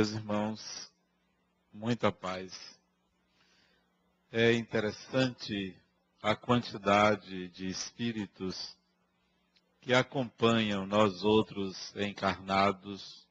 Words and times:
Meus 0.00 0.12
irmãos, 0.12 0.92
muita 1.70 2.10
paz. 2.10 2.58
É 4.32 4.54
interessante 4.54 5.76
a 6.22 6.34
quantidade 6.34 7.48
de 7.48 7.68
espíritos 7.68 8.74
que 9.78 9.92
acompanham 9.92 10.86
nós 10.86 11.22
outros 11.22 11.94
encarnados 11.96 13.28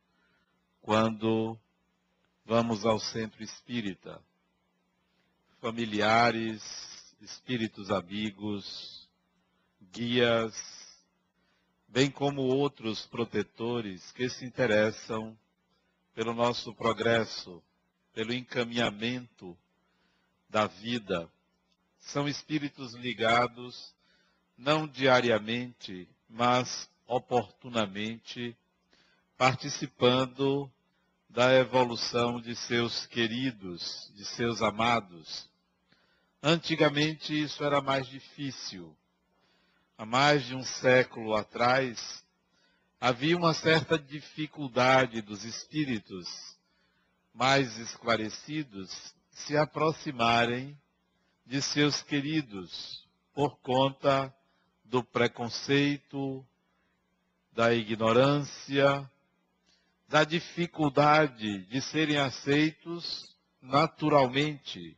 quando 0.79 1.57
vamos 2.45 2.85
ao 2.85 2.99
centro 2.99 3.41
espírita. 3.41 4.21
Familiares, 5.59 6.61
espíritos 7.19 7.89
amigos, 7.89 9.09
guias, 9.91 10.53
bem 11.87 12.11
como 12.11 12.43
outros 12.43 13.07
protetores 13.07 14.11
que 14.11 14.29
se 14.29 14.45
interessam 14.45 15.35
pelo 16.19 16.33
nosso 16.33 16.73
progresso, 16.73 17.63
pelo 18.11 18.33
encaminhamento 18.33 19.57
da 20.49 20.67
vida. 20.67 21.31
São 21.97 22.27
espíritos 22.27 22.93
ligados 22.93 23.95
não 24.57 24.85
diariamente, 24.85 26.09
mas 26.29 26.89
oportunamente, 27.07 28.53
participando 29.37 30.69
da 31.29 31.53
evolução 31.53 32.41
de 32.41 32.53
seus 32.53 33.05
queridos, 33.05 34.11
de 34.13 34.25
seus 34.25 34.61
amados. 34.61 35.49
Antigamente 36.43 37.31
isso 37.31 37.63
era 37.63 37.79
mais 37.79 38.05
difícil. 38.07 38.93
Há 39.97 40.05
mais 40.05 40.45
de 40.45 40.53
um 40.53 40.63
século 40.63 41.33
atrás, 41.33 42.25
havia 42.99 43.37
uma 43.37 43.53
certa 43.53 43.97
dificuldade 43.97 45.21
dos 45.21 45.45
espíritos 45.45 46.27
mais 47.33 47.77
esclarecidos 47.77 49.15
se 49.31 49.55
aproximarem 49.55 50.77
de 51.45 51.61
seus 51.61 52.01
queridos 52.01 53.07
por 53.33 53.57
conta 53.59 54.33
do 54.83 55.03
preconceito, 55.03 56.45
da 57.53 57.73
ignorância, 57.73 59.09
da 60.07 60.23
dificuldade 60.23 61.65
de 61.67 61.81
serem 61.81 62.17
aceitos 62.17 63.35
naturalmente. 63.61 64.97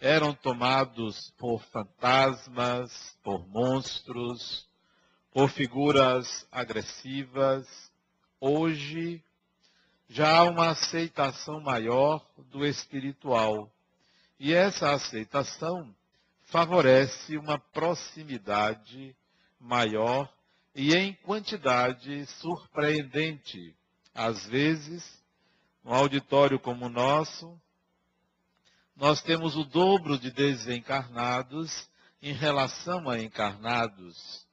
Eram 0.00 0.34
tomados 0.34 1.30
por 1.38 1.62
fantasmas, 1.64 3.18
por 3.22 3.46
monstros, 3.48 4.68
por 5.34 5.50
figuras 5.50 6.46
agressivas. 6.52 7.66
Hoje 8.40 9.20
já 10.08 10.38
há 10.38 10.44
uma 10.44 10.68
aceitação 10.68 11.60
maior 11.60 12.24
do 12.52 12.64
espiritual. 12.64 13.68
E 14.38 14.54
essa 14.54 14.92
aceitação 14.92 15.92
favorece 16.44 17.36
uma 17.36 17.58
proximidade 17.58 19.16
maior 19.58 20.32
e 20.72 20.94
em 20.94 21.14
quantidade 21.14 22.26
surpreendente. 22.26 23.74
Às 24.14 24.46
vezes, 24.46 25.20
um 25.84 25.92
auditório 25.92 26.60
como 26.60 26.86
o 26.86 26.90
nosso, 26.90 27.60
nós 28.94 29.20
temos 29.20 29.56
o 29.56 29.64
dobro 29.64 30.16
de 30.16 30.30
desencarnados 30.30 31.88
em 32.22 32.32
relação 32.32 33.10
a 33.10 33.20
encarnados. 33.20 34.44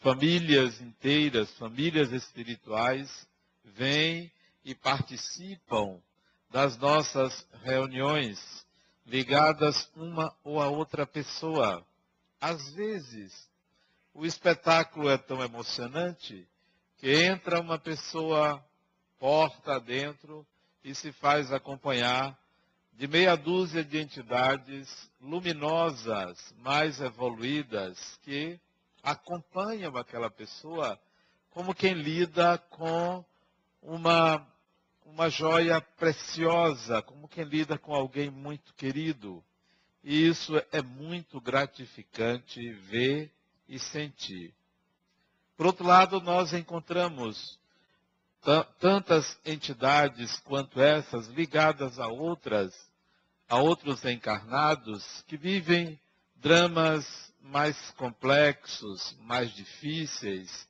Famílias 0.00 0.80
inteiras, 0.80 1.50
famílias 1.54 2.12
espirituais, 2.12 3.28
vêm 3.64 4.30
e 4.64 4.74
participam 4.74 6.00
das 6.50 6.76
nossas 6.78 7.46
reuniões, 7.64 8.66
ligadas 9.04 9.90
uma 9.96 10.34
ou 10.44 10.62
a 10.62 10.68
outra 10.68 11.06
pessoa. 11.06 11.84
Às 12.40 12.70
vezes, 12.74 13.48
o 14.14 14.24
espetáculo 14.24 15.08
é 15.08 15.18
tão 15.18 15.42
emocionante 15.42 16.46
que 16.98 17.24
entra 17.24 17.60
uma 17.60 17.78
pessoa 17.78 18.64
porta 19.18 19.80
dentro 19.80 20.46
e 20.84 20.94
se 20.94 21.12
faz 21.12 21.52
acompanhar 21.52 22.38
de 22.92 23.06
meia 23.06 23.36
dúzia 23.36 23.84
de 23.84 23.98
entidades 23.98 25.10
luminosas, 25.20 26.54
mais 26.58 27.00
evoluídas, 27.00 28.18
que 28.22 28.60
acompanham 29.02 29.96
aquela 29.96 30.30
pessoa 30.30 30.98
como 31.50 31.74
quem 31.74 31.94
lida 31.94 32.58
com 32.70 33.24
uma, 33.82 34.46
uma 35.04 35.28
joia 35.28 35.80
preciosa, 35.80 37.02
como 37.02 37.28
quem 37.28 37.44
lida 37.44 37.78
com 37.78 37.94
alguém 37.94 38.30
muito 38.30 38.72
querido. 38.74 39.42
E 40.04 40.26
isso 40.28 40.54
é 40.70 40.80
muito 40.80 41.40
gratificante 41.40 42.72
ver 42.72 43.30
e 43.68 43.78
sentir. 43.78 44.54
Por 45.56 45.66
outro 45.66 45.84
lado, 45.84 46.20
nós 46.20 46.52
encontramos 46.52 47.58
tantas 48.78 49.38
entidades 49.44 50.38
quanto 50.40 50.80
essas 50.80 51.26
ligadas 51.26 51.98
a 51.98 52.06
outras, 52.06 52.72
a 53.48 53.58
outros 53.58 54.04
encarnados 54.04 55.22
que 55.26 55.36
vivem 55.36 55.98
dramas 56.36 57.27
mais 57.40 57.90
complexos, 57.92 59.16
mais 59.20 59.52
difíceis 59.52 60.68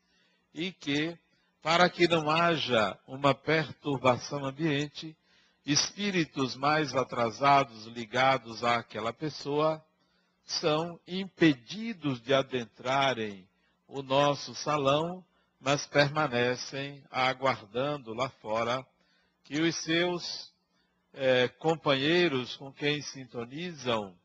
e 0.54 0.72
que, 0.72 1.18
para 1.62 1.88
que 1.88 2.06
não 2.06 2.30
haja 2.30 2.98
uma 3.06 3.34
perturbação 3.34 4.44
ambiente, 4.44 5.16
espíritos 5.64 6.56
mais 6.56 6.94
atrasados 6.94 7.86
ligados 7.86 8.64
àquela 8.64 9.12
pessoa 9.12 9.84
são 10.44 10.98
impedidos 11.06 12.22
de 12.22 12.32
adentrarem 12.32 13.46
o 13.86 14.02
nosso 14.02 14.54
salão, 14.54 15.24
mas 15.60 15.86
permanecem 15.86 17.02
aguardando 17.10 18.14
lá 18.14 18.28
fora 18.40 18.86
que 19.44 19.60
os 19.60 19.76
seus 19.76 20.52
é, 21.12 21.48
companheiros 21.48 22.56
com 22.56 22.72
quem 22.72 23.02
sintonizam 23.02 24.16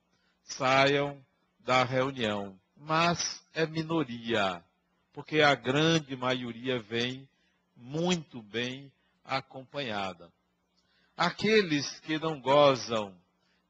saiam 0.44 1.24
da 1.64 1.84
reunião. 1.84 2.60
Mas 2.76 3.44
é 3.54 3.66
minoria, 3.66 4.64
porque 5.14 5.42
a 5.42 5.56
grande 5.56 6.16
maioria 6.16 6.82
vem 6.82 7.28
muito 7.76 8.42
bem 8.42 8.92
acompanhada. 9.24 10.32
Aqueles 11.16 12.00
que 12.02 12.18
não 12.18 12.40
gozam 12.42 13.16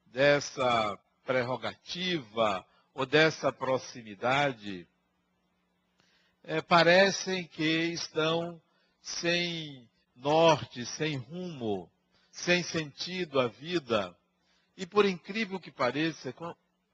dessa 0.08 0.98
prerrogativa 1.26 2.66
ou 2.94 3.06
dessa 3.06 3.52
proximidade, 3.52 4.88
é, 6.44 6.62
parecem 6.62 7.48
que 7.48 7.64
estão 7.64 8.62
sem 9.02 9.88
norte, 10.16 10.86
sem 10.86 11.18
rumo, 11.18 11.90
sem 12.32 12.64
sentido 12.64 13.40
à 13.40 13.48
vida. 13.48 14.16
E 14.78 14.86
por 14.86 15.06
incrível 15.06 15.60
que 15.60 15.72
pareça, 15.72 16.34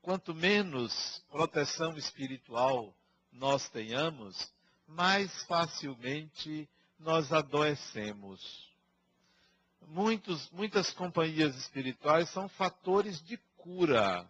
quanto 0.10 0.34
menos 0.34 1.24
proteção 1.30 1.96
espiritual 1.96 2.92
nós 3.32 3.70
tenhamos, 3.70 4.52
mais 4.88 5.32
facilmente 5.44 6.68
nós 6.98 7.32
adoecemos. 7.32 8.68
Muitos, 9.88 10.50
muitas 10.50 10.90
companhias 10.90 11.56
espirituais 11.56 12.28
são 12.30 12.50
fatores 12.50 13.24
de 13.24 13.38
cura, 13.56 14.28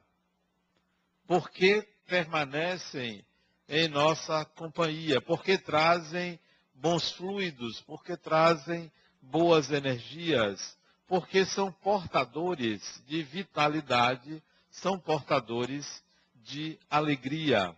porque 1.26 1.88
permanecem 2.06 3.26
em 3.70 3.88
nossa 3.88 4.44
companhia, 4.44 5.22
porque 5.22 5.58
trazem 5.58 6.38
bons 6.74 7.10
fluidos, 7.14 7.80
porque 7.84 8.18
trazem 8.18 8.92
boas 9.22 9.72
energias, 9.72 10.78
porque 11.08 11.46
são 11.46 11.72
portadores 11.72 13.02
de 13.08 13.24
vitalidade, 13.24 14.44
são 14.70 15.00
portadores 15.00 16.04
de 16.36 16.80
alegria. 16.90 17.76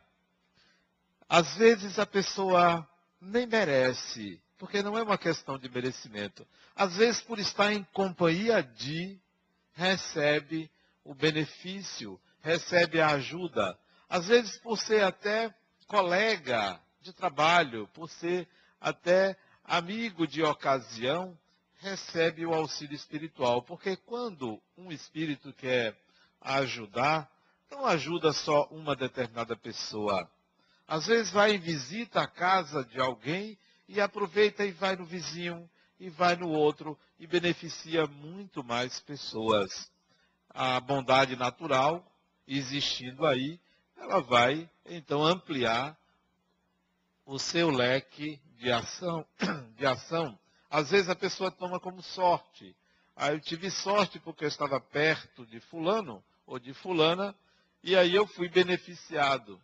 Às 1.28 1.56
vezes 1.56 1.98
a 1.98 2.06
pessoa 2.06 2.88
nem 3.20 3.46
merece, 3.46 4.42
porque 4.58 4.82
não 4.82 4.98
é 4.98 5.04
uma 5.04 5.18
questão 5.18 5.58
de 5.58 5.70
merecimento. 5.70 6.46
Às 6.76 6.96
vezes, 6.98 7.22
por 7.22 7.40
estar 7.40 7.72
em 7.72 7.84
companhia 7.94 8.62
de, 8.62 9.20
recebe 9.74 10.70
o 11.04 11.14
benefício, 11.14 12.20
recebe 12.42 13.00
a 13.02 13.08
ajuda. 13.12 13.78
Às 14.10 14.28
vezes, 14.28 14.58
por 14.60 14.78
ser 14.78 15.04
até 15.04 15.54
colega 15.88 16.80
de 17.02 17.14
trabalho, 17.14 17.88
por 17.94 18.10
ser 18.10 18.48
até 18.80 19.36
amigo 19.64 20.28
de 20.28 20.44
ocasião, 20.44 21.38
recebe 21.80 22.46
o 22.46 22.54
auxílio 22.54 22.96
espiritual. 22.96 23.62
Porque 23.62 23.96
quando 23.96 24.62
um 24.78 24.92
espírito 24.92 25.54
quer 25.54 25.96
ajudar, 26.42 27.30
não 27.70 27.86
ajuda 27.86 28.34
só 28.34 28.66
uma 28.72 28.96
determinada 28.96 29.56
pessoa. 29.56 30.30
Às 30.88 31.06
vezes 31.06 31.32
vai 31.32 31.54
em 31.54 31.60
visita 31.60 32.22
à 32.22 32.28
casa 32.28 32.84
de 32.84 33.00
alguém 33.00 33.58
e 33.88 34.02
aproveita 34.02 34.66
e 34.66 34.72
vai 34.72 34.96
no 34.96 35.06
vizinho, 35.06 35.70
e 36.00 36.10
vai 36.10 36.36
no 36.36 36.50
outro 36.50 36.98
e 37.20 37.28
beneficia 37.28 38.08
muito 38.08 38.64
mais 38.64 39.00
pessoas. 39.00 39.90
A 40.50 40.80
bondade 40.80 41.36
natural 41.36 42.06
existindo 42.48 43.26
aí, 43.26 43.60
ela 43.96 44.20
vai 44.20 44.70
então 44.86 45.24
ampliar 45.24 45.96
o 47.26 47.38
seu 47.38 47.70
leque 47.70 48.42
de 48.58 48.72
ação, 48.72 49.26
de 49.78 49.86
ação. 49.86 50.38
Às 50.70 50.90
vezes 50.90 51.10
a 51.10 51.16
pessoa 51.16 51.52
toma 51.52 51.80
como 51.80 52.02
sorte. 52.02 52.76
Ah, 53.16 53.32
eu 53.32 53.40
tive 53.40 53.70
sorte 53.70 54.20
porque 54.20 54.44
eu 54.44 54.50
estava 54.50 54.80
perto 54.80 55.46
de 55.46 55.60
fulano 55.60 56.24
ou 56.52 56.60
de 56.60 56.74
fulana 56.74 57.34
e 57.82 57.96
aí 57.96 58.14
eu 58.14 58.28
fui 58.28 58.50
beneficiado. 58.50 59.60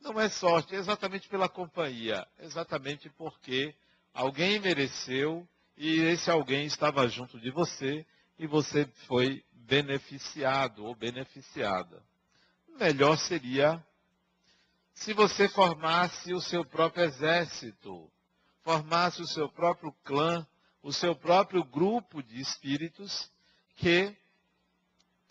Não 0.00 0.18
é 0.18 0.30
sorte, 0.30 0.74
é 0.74 0.78
exatamente 0.78 1.28
pela 1.28 1.46
companhia, 1.46 2.26
exatamente 2.38 3.10
porque 3.10 3.74
alguém 4.14 4.58
mereceu 4.58 5.46
e 5.76 6.00
esse 6.00 6.30
alguém 6.30 6.64
estava 6.64 7.06
junto 7.06 7.38
de 7.38 7.50
você 7.50 8.06
e 8.38 8.46
você 8.46 8.86
foi 9.06 9.44
beneficiado 9.52 10.86
ou 10.86 10.94
beneficiada. 10.94 12.02
Melhor 12.80 13.18
seria 13.18 13.84
se 14.94 15.12
você 15.12 15.48
formasse 15.50 16.32
o 16.32 16.40
seu 16.40 16.64
próprio 16.64 17.04
exército, 17.04 18.10
formasse 18.62 19.20
o 19.20 19.26
seu 19.26 19.50
próprio 19.50 19.92
clã, 20.02 20.46
o 20.82 20.94
seu 20.94 21.14
próprio 21.14 21.62
grupo 21.62 22.22
de 22.22 22.40
espíritos 22.40 23.30
que 23.76 24.16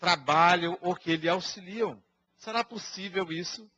trabalham 0.02 0.76
ou 0.80 0.96
que 0.96 1.16
lhe 1.16 1.28
auxiliam. 1.28 2.02
Será 2.36 2.64
possível 2.64 3.30
isso? 3.30 3.70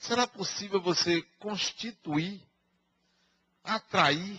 Será 0.00 0.26
possível 0.26 0.80
você 0.80 1.22
constituir, 1.38 2.42
atrair 3.62 4.36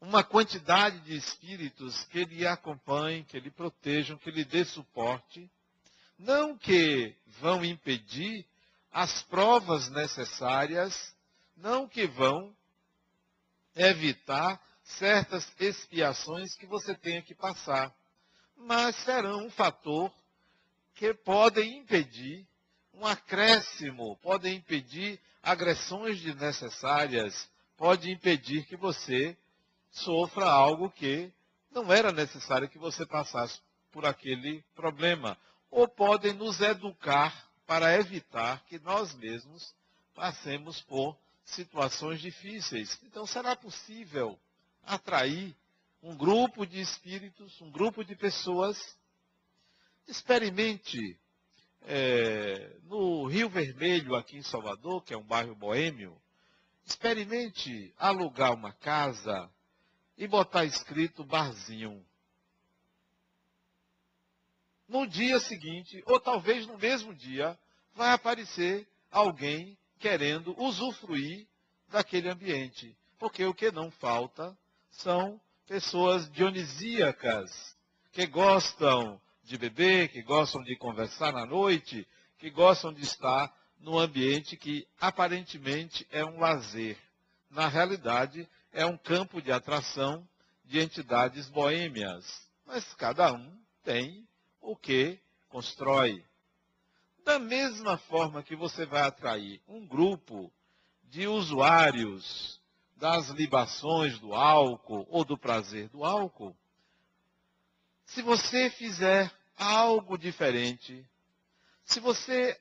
uma 0.00 0.24
quantidade 0.24 0.98
de 1.00 1.14
espíritos 1.14 2.04
que 2.04 2.24
lhe 2.24 2.46
acompanhem, 2.46 3.22
que 3.22 3.38
lhe 3.38 3.50
protejam, 3.50 4.16
que 4.16 4.30
lhe 4.30 4.46
dê 4.46 4.64
suporte, 4.64 5.50
não 6.18 6.56
que 6.56 7.14
vão 7.38 7.62
impedir 7.62 8.46
as 8.90 9.22
provas 9.24 9.90
necessárias, 9.90 11.14
não 11.54 11.86
que 11.86 12.06
vão 12.06 12.56
evitar 13.76 14.58
certas 14.82 15.52
expiações 15.60 16.56
que 16.56 16.64
você 16.64 16.94
tenha 16.94 17.20
que 17.20 17.34
passar, 17.34 17.94
mas 18.58 18.96
serão 18.96 19.46
um 19.46 19.50
fator 19.50 20.12
que 20.94 21.14
podem 21.14 21.78
impedir 21.78 22.46
um 22.92 23.06
acréscimo, 23.06 24.16
podem 24.16 24.56
impedir 24.56 25.20
agressões 25.42 26.20
desnecessárias, 26.20 27.48
pode 27.76 28.10
impedir 28.10 28.66
que 28.66 28.76
você 28.76 29.36
sofra 29.90 30.44
algo 30.46 30.90
que 30.90 31.32
não 31.70 31.92
era 31.92 32.10
necessário 32.10 32.68
que 32.68 32.78
você 32.78 33.06
passasse 33.06 33.60
por 33.92 34.04
aquele 34.04 34.64
problema. 34.74 35.38
Ou 35.70 35.86
podem 35.86 36.32
nos 36.32 36.60
educar 36.60 37.48
para 37.66 37.94
evitar 37.94 38.64
que 38.64 38.78
nós 38.80 39.14
mesmos 39.14 39.74
passemos 40.14 40.80
por 40.82 41.16
situações 41.44 42.20
difíceis. 42.20 42.98
Então, 43.04 43.26
será 43.26 43.54
possível 43.54 44.38
atrair 44.84 45.54
um 46.02 46.16
grupo 46.16 46.66
de 46.66 46.80
espíritos, 46.80 47.60
um 47.60 47.70
grupo 47.70 48.04
de 48.04 48.14
pessoas? 48.14 48.78
Experimente 50.06 51.18
é, 51.82 52.76
no 52.84 53.26
Rio 53.26 53.48
Vermelho, 53.48 54.14
aqui 54.14 54.36
em 54.36 54.42
Salvador, 54.42 55.02
que 55.02 55.12
é 55.12 55.16
um 55.16 55.26
bairro 55.26 55.54
boêmio, 55.54 56.20
experimente 56.84 57.92
alugar 57.98 58.54
uma 58.54 58.72
casa 58.72 59.50
e 60.16 60.26
botar 60.26 60.64
escrito 60.64 61.24
barzinho. 61.24 62.04
No 64.88 65.06
dia 65.06 65.38
seguinte, 65.38 66.02
ou 66.06 66.18
talvez 66.18 66.66
no 66.66 66.78
mesmo 66.78 67.14
dia, 67.14 67.58
vai 67.94 68.12
aparecer 68.12 68.88
alguém 69.10 69.76
querendo 69.98 70.58
usufruir 70.58 71.46
daquele 71.88 72.30
ambiente. 72.30 72.96
Porque 73.18 73.44
o 73.44 73.52
que 73.52 73.70
não 73.70 73.90
falta 73.90 74.56
são 74.90 75.40
pessoas 75.68 76.30
dionisíacas, 76.30 77.76
que 78.10 78.26
gostam 78.26 79.20
de 79.44 79.58
beber, 79.58 80.08
que 80.08 80.22
gostam 80.22 80.62
de 80.62 80.74
conversar 80.76 81.30
na 81.30 81.44
noite, 81.44 82.08
que 82.38 82.48
gostam 82.48 82.92
de 82.92 83.02
estar 83.02 83.54
num 83.78 83.98
ambiente 83.98 84.56
que 84.56 84.88
aparentemente 84.98 86.06
é 86.10 86.24
um 86.24 86.40
lazer. 86.40 86.98
Na 87.50 87.68
realidade, 87.68 88.48
é 88.72 88.84
um 88.86 88.96
campo 88.96 89.42
de 89.42 89.52
atração 89.52 90.26
de 90.64 90.80
entidades 90.80 91.48
boêmias. 91.50 92.48
Mas 92.66 92.94
cada 92.94 93.32
um 93.32 93.60
tem 93.84 94.26
o 94.60 94.74
que 94.74 95.20
constrói. 95.48 96.24
Da 97.24 97.38
mesma 97.38 97.98
forma 97.98 98.42
que 98.42 98.56
você 98.56 98.86
vai 98.86 99.02
atrair 99.02 99.60
um 99.68 99.86
grupo 99.86 100.50
de 101.04 101.26
usuários 101.26 102.57
das 102.98 103.28
libações 103.28 104.18
do 104.18 104.34
álcool 104.34 105.06
ou 105.08 105.24
do 105.24 105.38
prazer 105.38 105.88
do 105.88 106.04
álcool, 106.04 106.54
se 108.04 108.22
você 108.22 108.70
fizer 108.70 109.30
algo 109.56 110.18
diferente, 110.18 111.06
se 111.84 112.00
você 112.00 112.58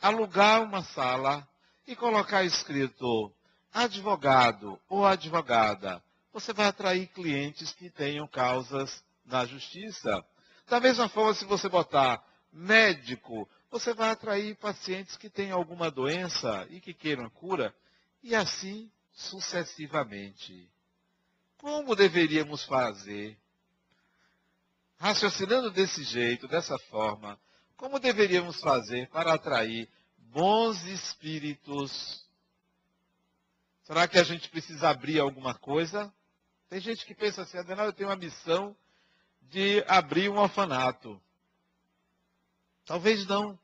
alugar 0.00 0.62
uma 0.62 0.82
sala 0.82 1.46
e 1.86 1.96
colocar 1.96 2.44
escrito 2.44 3.32
advogado 3.72 4.78
ou 4.88 5.06
advogada, 5.06 6.02
você 6.32 6.52
vai 6.52 6.66
atrair 6.66 7.06
clientes 7.08 7.72
que 7.72 7.88
tenham 7.88 8.26
causas 8.26 9.02
na 9.24 9.46
justiça. 9.46 10.24
Da 10.66 10.80
mesma 10.80 11.08
forma, 11.08 11.34
se 11.34 11.44
você 11.44 11.68
botar 11.68 12.22
médico, 12.52 13.48
você 13.70 13.94
vai 13.94 14.10
atrair 14.10 14.56
pacientes 14.56 15.16
que 15.16 15.30
têm 15.30 15.50
alguma 15.50 15.90
doença 15.90 16.66
e 16.70 16.80
que 16.80 16.92
queiram 16.92 17.30
cura, 17.30 17.74
e 18.22 18.34
assim 18.34 18.90
sucessivamente. 19.14 20.70
Como 21.56 21.96
deveríamos 21.96 22.64
fazer? 22.64 23.38
Raciocinando 24.98 25.70
desse 25.70 26.02
jeito, 26.04 26.46
dessa 26.46 26.78
forma, 26.78 27.40
como 27.76 27.98
deveríamos 27.98 28.60
fazer 28.60 29.08
para 29.08 29.34
atrair 29.34 29.88
bons 30.18 30.84
espíritos 30.84 32.24
Será 33.84 34.08
que 34.08 34.18
a 34.18 34.22
gente 34.22 34.48
precisa 34.48 34.88
abrir 34.88 35.20
alguma 35.20 35.54
coisa? 35.54 36.12
Tem 36.70 36.80
gente 36.80 37.04
que 37.04 37.14
pensa 37.14 37.42
assim, 37.42 37.58
Adenal, 37.58 37.86
eu 37.86 37.92
tenho 37.92 38.08
uma 38.08 38.16
missão 38.16 38.74
de 39.42 39.84
abrir 39.86 40.30
um 40.30 40.38
orfanato. 40.38 41.20
Talvez 42.86 43.26
não. 43.26 43.58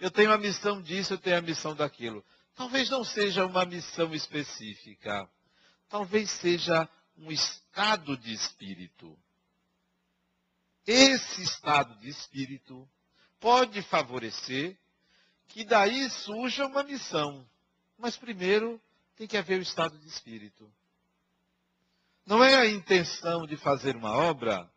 Eu 0.00 0.10
tenho 0.10 0.32
a 0.32 0.38
missão 0.38 0.80
disso, 0.80 1.12
eu 1.12 1.18
tenho 1.18 1.36
a 1.36 1.42
missão 1.42 1.74
daquilo. 1.74 2.24
Talvez 2.58 2.90
não 2.90 3.04
seja 3.04 3.46
uma 3.46 3.64
missão 3.64 4.12
específica. 4.12 5.30
Talvez 5.88 6.28
seja 6.28 6.88
um 7.16 7.30
estado 7.30 8.16
de 8.16 8.34
espírito. 8.34 9.16
Esse 10.84 11.40
estado 11.40 11.94
de 12.00 12.08
espírito 12.08 12.88
pode 13.38 13.80
favorecer 13.82 14.76
que 15.46 15.64
daí 15.64 16.10
surja 16.10 16.66
uma 16.66 16.82
missão. 16.82 17.48
Mas 17.96 18.16
primeiro 18.16 18.82
tem 19.14 19.28
que 19.28 19.36
haver 19.36 19.60
o 19.60 19.62
estado 19.62 19.96
de 19.96 20.08
espírito. 20.08 20.68
Não 22.26 22.42
é 22.42 22.56
a 22.56 22.66
intenção 22.66 23.46
de 23.46 23.56
fazer 23.56 23.94
uma 23.94 24.10
obra 24.10 24.68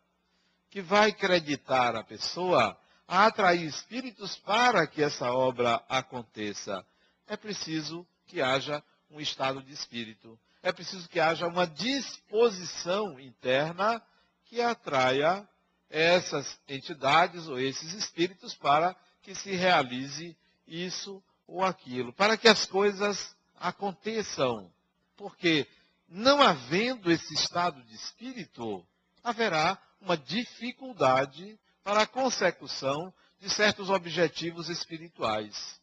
que 0.69 0.83
vai 0.83 1.09
acreditar 1.09 1.95
a 1.95 2.03
pessoa 2.03 2.79
a 3.07 3.25
atrair 3.25 3.65
espíritos 3.65 4.38
para 4.38 4.85
que 4.85 5.01
essa 5.01 5.31
obra 5.31 5.83
aconteça. 5.89 6.85
É 7.27 7.37
preciso 7.37 8.05
que 8.25 8.41
haja 8.41 8.83
um 9.09 9.19
estado 9.19 9.61
de 9.61 9.73
espírito. 9.73 10.39
É 10.63 10.71
preciso 10.71 11.09
que 11.09 11.19
haja 11.19 11.47
uma 11.47 11.65
disposição 11.65 13.19
interna 13.19 14.01
que 14.45 14.61
atraia 14.61 15.47
essas 15.89 16.59
entidades 16.67 17.47
ou 17.47 17.59
esses 17.59 17.93
espíritos 17.93 18.53
para 18.55 18.95
que 19.21 19.35
se 19.35 19.51
realize 19.55 20.37
isso 20.67 21.21
ou 21.47 21.63
aquilo, 21.63 22.13
para 22.13 22.37
que 22.37 22.47
as 22.47 22.65
coisas 22.65 23.35
aconteçam. 23.57 24.71
Porque 25.17 25.67
não 26.07 26.41
havendo 26.41 27.11
esse 27.11 27.33
estado 27.33 27.81
de 27.83 27.95
espírito, 27.95 28.85
haverá 29.23 29.77
uma 29.99 30.17
dificuldade 30.17 31.59
para 31.83 32.03
a 32.03 32.07
consecução 32.07 33.13
de 33.39 33.49
certos 33.49 33.89
objetivos 33.89 34.69
espirituais. 34.69 35.80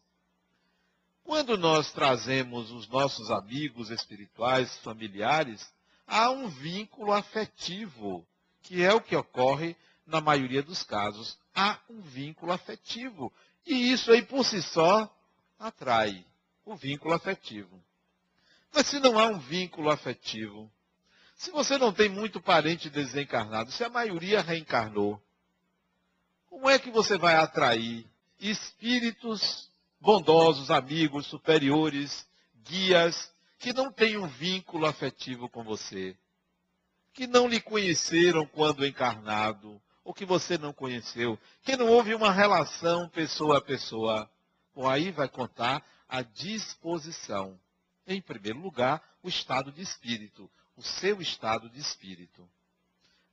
Quando 1.28 1.58
nós 1.58 1.92
trazemos 1.92 2.70
os 2.70 2.88
nossos 2.88 3.30
amigos 3.30 3.90
espirituais, 3.90 4.78
familiares, 4.78 5.70
há 6.06 6.30
um 6.30 6.48
vínculo 6.48 7.12
afetivo, 7.12 8.26
que 8.62 8.82
é 8.82 8.94
o 8.94 9.00
que 9.02 9.14
ocorre 9.14 9.76
na 10.06 10.22
maioria 10.22 10.62
dos 10.62 10.82
casos. 10.82 11.36
Há 11.54 11.78
um 11.90 12.00
vínculo 12.00 12.50
afetivo. 12.50 13.30
E 13.66 13.92
isso 13.92 14.10
aí 14.10 14.22
por 14.22 14.42
si 14.42 14.62
só 14.62 15.06
atrai 15.58 16.24
o 16.64 16.74
vínculo 16.74 17.12
afetivo. 17.12 17.78
Mas 18.72 18.86
se 18.86 18.98
não 18.98 19.18
há 19.18 19.26
um 19.26 19.38
vínculo 19.38 19.90
afetivo, 19.90 20.72
Se 21.36 21.50
você 21.50 21.76
não 21.76 21.92
tem 21.92 22.08
muito 22.08 22.40
parente 22.40 22.88
desencarnado, 22.88 23.70
se 23.70 23.84
a 23.84 23.90
maioria 23.90 24.40
reencarnou, 24.40 25.22
como 26.48 26.70
é 26.70 26.78
que 26.78 26.90
você 26.90 27.18
vai 27.18 27.34
atrair 27.34 28.06
espíritos 28.40 29.67
bondosos, 30.00 30.70
amigos, 30.70 31.26
superiores, 31.26 32.26
guias, 32.64 33.32
que 33.58 33.72
não 33.72 33.90
têm 33.90 34.16
um 34.16 34.26
vínculo 34.26 34.86
afetivo 34.86 35.48
com 35.48 35.62
você, 35.64 36.16
que 37.12 37.26
não 37.26 37.48
lhe 37.48 37.60
conheceram 37.60 38.46
quando 38.46 38.86
encarnado, 38.86 39.80
ou 40.04 40.14
que 40.14 40.24
você 40.24 40.56
não 40.56 40.72
conheceu, 40.72 41.38
que 41.62 41.76
não 41.76 41.88
houve 41.88 42.14
uma 42.14 42.32
relação 42.32 43.08
pessoa 43.08 43.58
a 43.58 43.60
pessoa. 43.60 44.30
Bom, 44.74 44.88
aí 44.88 45.10
vai 45.10 45.28
contar 45.28 45.84
a 46.08 46.22
disposição. 46.22 47.60
Em 48.06 48.22
primeiro 48.22 48.58
lugar, 48.58 49.02
o 49.22 49.28
estado 49.28 49.70
de 49.70 49.82
espírito, 49.82 50.50
o 50.76 50.82
seu 50.82 51.20
estado 51.20 51.68
de 51.68 51.78
espírito. 51.78 52.48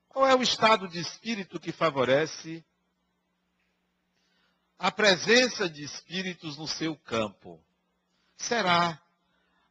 Qual 0.10 0.28
é 0.28 0.36
o 0.36 0.42
estado 0.42 0.88
de 0.88 1.00
espírito 1.00 1.60
que 1.60 1.72
favorece 1.72 2.66
a 4.78 4.92
presença 4.92 5.70
de 5.70 5.84
espíritos 5.84 6.58
no 6.58 6.68
seu 6.68 6.96
campo? 6.96 7.60
Será 8.38 9.00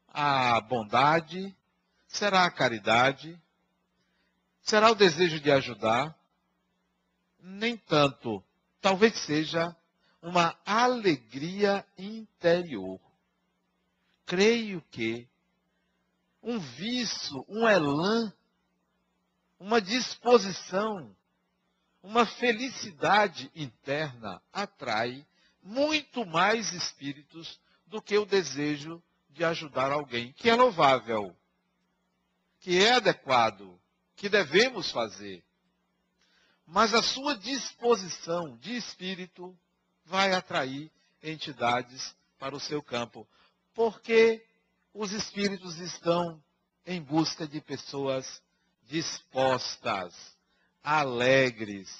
a 0.08 0.60
bondade? 0.60 1.54
Será 2.08 2.44
a 2.44 2.50
caridade? 2.50 3.40
Será 4.62 4.90
o 4.90 4.94
desejo 4.94 5.40
de 5.40 5.50
ajudar? 5.50 6.16
Nem 7.38 7.76
tanto. 7.76 8.42
Talvez 8.80 9.18
seja 9.20 9.76
uma 10.22 10.56
alegria 10.64 11.86
interior. 11.98 12.98
Creio 14.24 14.80
que 14.90 15.28
um 16.42 16.58
vício, 16.58 17.44
um 17.48 17.68
elan, 17.68 18.32
uma 19.58 19.80
disposição, 19.80 21.14
uma 22.04 22.26
felicidade 22.26 23.50
interna 23.56 24.40
atrai 24.52 25.26
muito 25.62 26.26
mais 26.26 26.70
espíritos 26.74 27.58
do 27.86 28.02
que 28.02 28.18
o 28.18 28.26
desejo 28.26 29.02
de 29.30 29.42
ajudar 29.42 29.90
alguém, 29.90 30.30
que 30.34 30.50
é 30.50 30.54
louvável, 30.54 31.34
que 32.60 32.78
é 32.78 32.92
adequado, 32.92 33.80
que 34.16 34.28
devemos 34.28 34.90
fazer. 34.90 35.42
Mas 36.66 36.92
a 36.92 37.02
sua 37.02 37.38
disposição 37.38 38.54
de 38.58 38.76
espírito 38.76 39.58
vai 40.04 40.34
atrair 40.34 40.92
entidades 41.22 42.14
para 42.38 42.54
o 42.54 42.60
seu 42.60 42.82
campo. 42.82 43.26
Porque 43.72 44.44
os 44.92 45.10
espíritos 45.12 45.78
estão 45.78 46.42
em 46.84 47.00
busca 47.00 47.48
de 47.48 47.62
pessoas 47.62 48.42
dispostas, 48.82 50.33
alegres, 50.84 51.90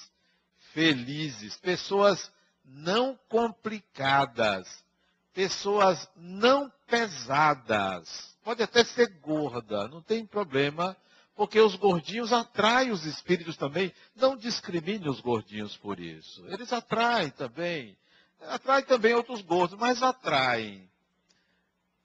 felizes, 0.73 1.57
pessoas 1.57 2.31
não 2.63 3.19
complicadas, 3.27 4.85
pessoas 5.33 6.07
não 6.15 6.71
pesadas. 6.87 8.37
Pode 8.43 8.61
até 8.61 8.83
ser 8.83 9.19
gorda, 9.19 9.87
não 9.87 10.01
tem 10.01 10.23
problema, 10.25 10.95
porque 11.35 11.59
os 11.59 11.75
gordinhos 11.75 12.31
atraem 12.31 12.91
os 12.91 13.05
espíritos 13.05 13.57
também. 13.57 13.91
Não 14.15 14.37
discrimine 14.37 15.09
os 15.09 15.19
gordinhos 15.19 15.75
por 15.75 15.99
isso. 15.99 16.45
Eles 16.47 16.71
atraem 16.71 17.31
também. 17.31 17.97
Atraem 18.39 18.85
também 18.85 19.13
outros 19.15 19.41
gordos, 19.41 19.77
mas 19.77 20.03
atraem. 20.03 20.89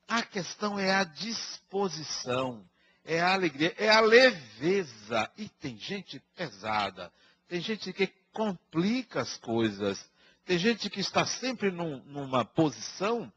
A 0.08 0.22
questão 0.22 0.78
é 0.78 0.92
a 0.92 1.04
disposição, 1.04 2.68
é 3.04 3.21
a 3.21 3.33
alegria, 3.33 3.75
é 3.78 3.88
a 3.88 4.00
leveza. 4.00 5.30
E 5.37 5.49
tem 5.49 5.76
gente 5.78 6.21
pesada, 6.35 7.12
tem 7.49 7.61
gente 7.61 7.92
que 7.92 8.07
complica 8.33 9.21
as 9.21 9.37
coisas, 9.38 10.09
tem 10.45 10.59
gente 10.59 10.88
que 10.88 11.00
está 11.00 11.26
sempre 11.26 11.71
num, 11.71 12.02
numa 12.04 12.45
posição 12.45 13.33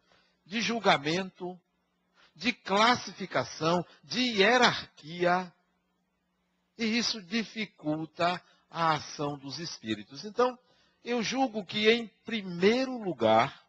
de 0.46 0.62
julgamento, 0.62 1.60
de 2.36 2.52
classificação, 2.52 3.86
de 4.04 4.20
hierarquia. 4.20 5.52
E 6.78 6.98
isso 6.98 7.22
dificulta 7.22 8.42
a 8.70 8.94
ação 8.94 9.38
dos 9.38 9.60
espíritos. 9.60 10.26
Então, 10.26 10.58
eu 11.04 11.22
julgo 11.22 11.66
que, 11.66 11.90
em 11.90 12.08
primeiro 12.26 12.98
lugar, 12.98 13.63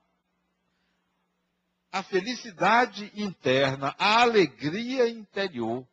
a 1.94 2.02
felicidade 2.02 3.12
interna, 3.14 3.94
a 3.96 4.22
alegria 4.22 5.08
interior, 5.08 5.86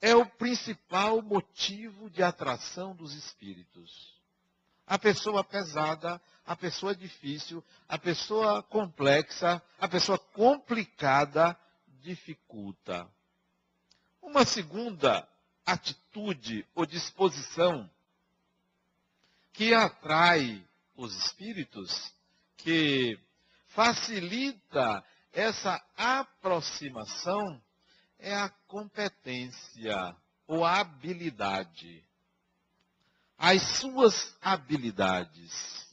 é 0.00 0.14
o 0.14 0.24
principal 0.24 1.20
motivo 1.20 2.08
de 2.08 2.22
atração 2.22 2.94
dos 2.94 3.12
espíritos. 3.14 4.16
A 4.86 4.96
pessoa 4.96 5.42
pesada, 5.42 6.22
a 6.46 6.54
pessoa 6.54 6.94
difícil, 6.94 7.62
a 7.88 7.98
pessoa 7.98 8.62
complexa, 8.62 9.60
a 9.80 9.88
pessoa 9.88 10.16
complicada 10.16 11.58
dificulta. 12.00 13.04
Uma 14.22 14.44
segunda 14.44 15.28
atitude 15.66 16.64
ou 16.72 16.86
disposição 16.86 17.90
que 19.52 19.74
atrai 19.74 20.64
os 20.94 21.16
espíritos, 21.16 22.14
que 22.56 23.18
facilita 23.70 25.04
essa 25.32 25.82
aproximação, 25.96 27.60
é 28.18 28.34
a 28.34 28.48
competência 28.66 30.16
ou 30.46 30.64
a 30.64 30.80
habilidade. 30.80 32.04
As 33.38 33.62
suas 33.78 34.36
habilidades. 34.40 35.88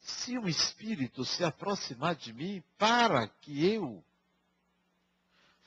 Se 0.00 0.36
o 0.36 0.48
espírito 0.48 1.24
se 1.24 1.42
aproximar 1.42 2.14
de 2.14 2.32
mim 2.32 2.62
para 2.76 3.26
que 3.26 3.66
eu 3.66 4.04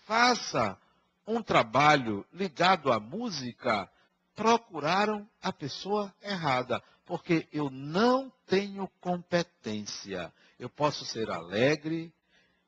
faça 0.06 0.80
um 1.26 1.42
trabalho 1.42 2.26
ligado 2.32 2.92
à 2.92 3.00
música, 3.00 3.90
procuraram 4.36 5.28
a 5.42 5.52
pessoa 5.52 6.14
errada, 6.22 6.82
porque 7.06 7.48
eu 7.52 7.70
não 7.72 8.32
tenho 8.46 8.88
competência. 9.02 10.32
Eu 10.60 10.70
posso 10.70 11.06
ser 11.06 11.30
alegre, 11.30 12.14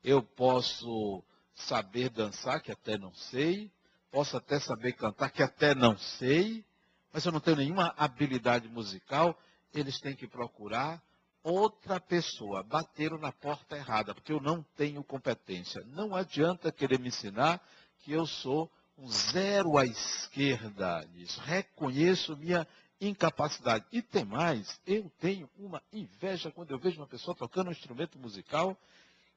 eu 0.02 0.22
posso 0.22 1.24
saber 1.54 2.10
dançar, 2.10 2.62
que 2.62 2.72
até 2.72 2.96
não 2.96 3.12
sei, 3.14 3.70
posso 4.10 4.36
até 4.36 4.58
saber 4.60 4.92
cantar, 4.92 5.30
que 5.30 5.42
até 5.42 5.74
não 5.74 5.96
sei, 5.98 6.64
mas 7.12 7.24
eu 7.24 7.32
não 7.32 7.40
tenho 7.40 7.56
nenhuma 7.56 7.92
habilidade 7.96 8.68
musical. 8.68 9.36
Eles 9.74 9.98
têm 10.00 10.14
que 10.14 10.28
procurar 10.28 11.02
outra 11.42 12.00
pessoa. 12.00 12.62
Bateram 12.62 13.18
na 13.18 13.32
porta 13.32 13.76
errada, 13.76 14.14
porque 14.14 14.32
eu 14.32 14.40
não 14.40 14.62
tenho 14.76 15.02
competência. 15.02 15.82
Não 15.86 16.14
adianta 16.14 16.72
querer 16.72 16.98
me 16.98 17.08
ensinar 17.08 17.60
que 18.00 18.12
eu 18.12 18.26
sou 18.26 18.70
um 18.96 19.08
zero 19.08 19.78
à 19.78 19.84
esquerda 19.84 21.04
nisso. 21.12 21.40
Reconheço 21.40 22.36
minha 22.36 22.66
incapacidade. 23.00 23.84
E 23.90 24.02
tem 24.02 24.24
mais, 24.24 24.80
eu 24.86 25.10
tenho 25.18 25.48
uma 25.58 25.82
inveja 25.92 26.50
quando 26.50 26.70
eu 26.72 26.78
vejo 26.78 27.00
uma 27.00 27.06
pessoa 27.06 27.34
tocando 27.34 27.68
um 27.68 27.72
instrumento 27.72 28.18
musical 28.18 28.76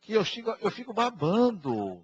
que 0.02 0.14
eu 0.14 0.26
fico, 0.26 0.50
eu 0.60 0.72
fico 0.72 0.94
babando. 0.94 2.04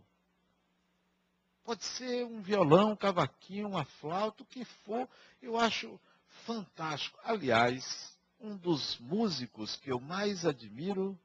Pode 1.64 1.84
ser 1.84 2.26
um 2.26 2.42
violão, 2.42 2.94
um 2.94 2.96
cavaquinho, 2.96 3.68
uma 3.68 3.86
flauta, 3.86 4.42
o 4.42 4.46
que 4.46 4.64
for, 4.64 5.08
eu 5.42 5.58
acho 5.58 6.00
fantástico. 6.46 7.20
Aliás, 7.24 8.18
um 8.40 8.56
dos 8.56 8.98
músicos 9.00 9.76
que 9.76 9.92
eu 9.92 10.00
mais 10.00 10.46
admiro 10.46 11.20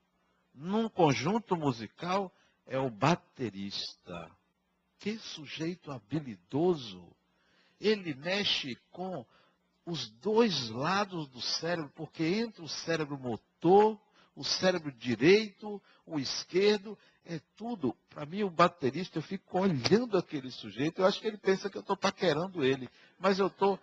num 0.53 0.89
conjunto 0.89 1.57
musical 1.57 2.31
é 2.67 2.79
o 2.79 2.91
baterista. 2.91 4.31
Que 4.99 5.19
sujeito 5.19 5.93
habilidoso. 5.93 7.07
Ele 7.81 8.15
mexe 8.15 8.77
com 8.91 9.25
os 9.87 10.09
dois 10.21 10.71
lados 10.71 11.29
do 11.29 11.41
cérebro, 11.41 11.91
porque 11.95 12.25
entre 12.25 12.63
o 12.63 12.69
cérebro 12.69 13.19
motor, 13.19 14.01
o 14.35 14.45
cérebro 14.45 14.91
direito, 14.93 15.81
o 16.07 16.19
esquerdo, 16.19 16.99
é 17.25 17.41
tudo. 17.57 17.95
Para 18.09 18.27
mim, 18.27 18.43
o 18.43 18.51
baterista, 18.51 19.19
eu 19.19 19.23
fico 19.23 19.59
olhando 19.59 20.17
aquele 20.17 20.51
sujeito, 20.51 21.01
eu 21.01 21.07
acho 21.07 21.21
que 21.21 21.27
ele 21.27 21.39
pensa 21.39 21.71
que 21.71 21.77
eu 21.77 21.83
estou 21.83 21.97
paquerando 21.97 22.65
ele, 22.65 22.89
mas 23.19 23.39
eu, 23.39 23.49
tô, 23.51 23.79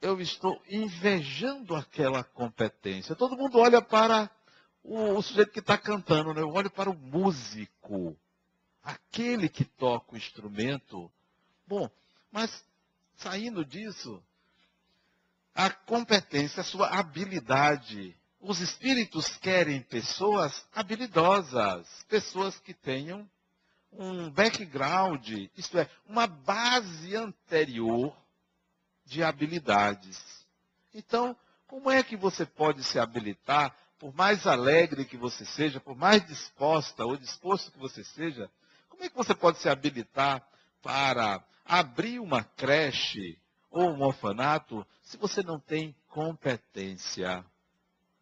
eu 0.00 0.20
estou 0.20 0.60
invejando 0.68 1.74
aquela 1.74 2.22
competência. 2.22 3.16
Todo 3.16 3.36
mundo 3.36 3.58
olha 3.58 3.80
para 3.80 4.30
o, 4.82 5.14
o 5.14 5.22
sujeito 5.22 5.52
que 5.52 5.60
está 5.60 5.78
cantando, 5.78 6.34
né? 6.34 6.42
eu 6.42 6.50
olho 6.50 6.70
para 6.70 6.90
o 6.90 6.94
músico 6.94 8.16
aquele 8.82 9.48
que 9.48 9.64
toca 9.64 10.14
o 10.14 10.18
instrumento. 10.18 11.10
Bom, 11.66 11.90
mas 12.30 12.64
saindo 13.16 13.64
disso, 13.64 14.22
a 15.54 15.70
competência, 15.70 16.60
a 16.60 16.64
sua 16.64 16.88
habilidade. 16.88 18.16
Os 18.40 18.60
espíritos 18.60 19.36
querem 19.36 19.80
pessoas 19.80 20.66
habilidosas, 20.74 21.88
pessoas 22.08 22.58
que 22.58 22.74
tenham 22.74 23.28
um 23.92 24.28
background, 24.30 25.28
isto 25.56 25.78
é, 25.78 25.88
uma 26.06 26.26
base 26.26 27.14
anterior 27.16 28.14
de 29.04 29.22
habilidades. 29.22 30.20
Então, 30.92 31.36
como 31.66 31.90
é 31.90 32.02
que 32.02 32.16
você 32.16 32.44
pode 32.44 32.82
se 32.82 32.98
habilitar, 32.98 33.74
por 33.98 34.12
mais 34.14 34.46
alegre 34.46 35.04
que 35.04 35.16
você 35.16 35.44
seja, 35.44 35.80
por 35.80 35.96
mais 35.96 36.26
disposta 36.26 37.04
ou 37.04 37.16
disposto 37.16 37.70
que 37.70 37.78
você 37.78 38.02
seja, 38.02 38.50
como 38.88 39.04
é 39.04 39.08
que 39.08 39.16
você 39.16 39.34
pode 39.34 39.58
se 39.58 39.68
habilitar 39.68 40.46
para 40.82 41.42
abrir 41.64 42.18
uma 42.18 42.42
creche 42.42 43.38
ou 43.74 43.90
um 43.90 44.02
orfanato 44.02 44.86
se 45.02 45.16
você 45.16 45.42
não 45.42 45.58
tem 45.58 45.94
competência? 46.08 47.44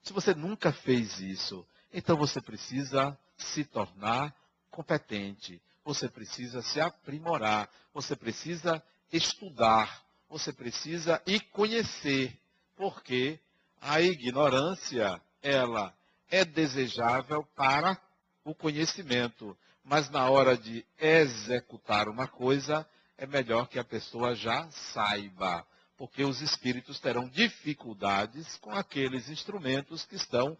Se 0.02 0.12
você 0.12 0.34
nunca 0.34 0.72
fez 0.72 1.20
isso, 1.20 1.64
então 1.92 2.16
você 2.16 2.40
precisa 2.40 3.16
se 3.36 3.62
tornar 3.62 4.34
competente. 4.70 5.60
Você 5.84 6.08
precisa 6.08 6.62
se 6.62 6.80
aprimorar. 6.80 7.68
Você 7.92 8.16
precisa 8.16 8.82
estudar. 9.12 10.02
Você 10.28 10.52
precisa 10.52 11.22
e 11.26 11.38
conhecer. 11.38 12.36
Porque 12.74 13.38
a 13.80 14.00
ignorância, 14.00 15.20
ela 15.42 15.94
é 16.30 16.44
desejável 16.44 17.46
para 17.54 18.00
o 18.42 18.54
conhecimento. 18.54 19.56
Mas 19.84 20.08
na 20.08 20.30
hora 20.30 20.56
de 20.56 20.84
executar 20.98 22.08
uma 22.08 22.26
coisa, 22.26 22.88
é 23.16 23.26
melhor 23.26 23.68
que 23.68 23.78
a 23.78 23.84
pessoa 23.84 24.34
já 24.34 24.68
saiba. 24.92 25.66
Porque 25.96 26.24
os 26.24 26.40
espíritos 26.40 26.98
terão 26.98 27.28
dificuldades 27.28 28.56
com 28.56 28.72
aqueles 28.72 29.28
instrumentos 29.28 30.04
que 30.04 30.16
estão 30.16 30.56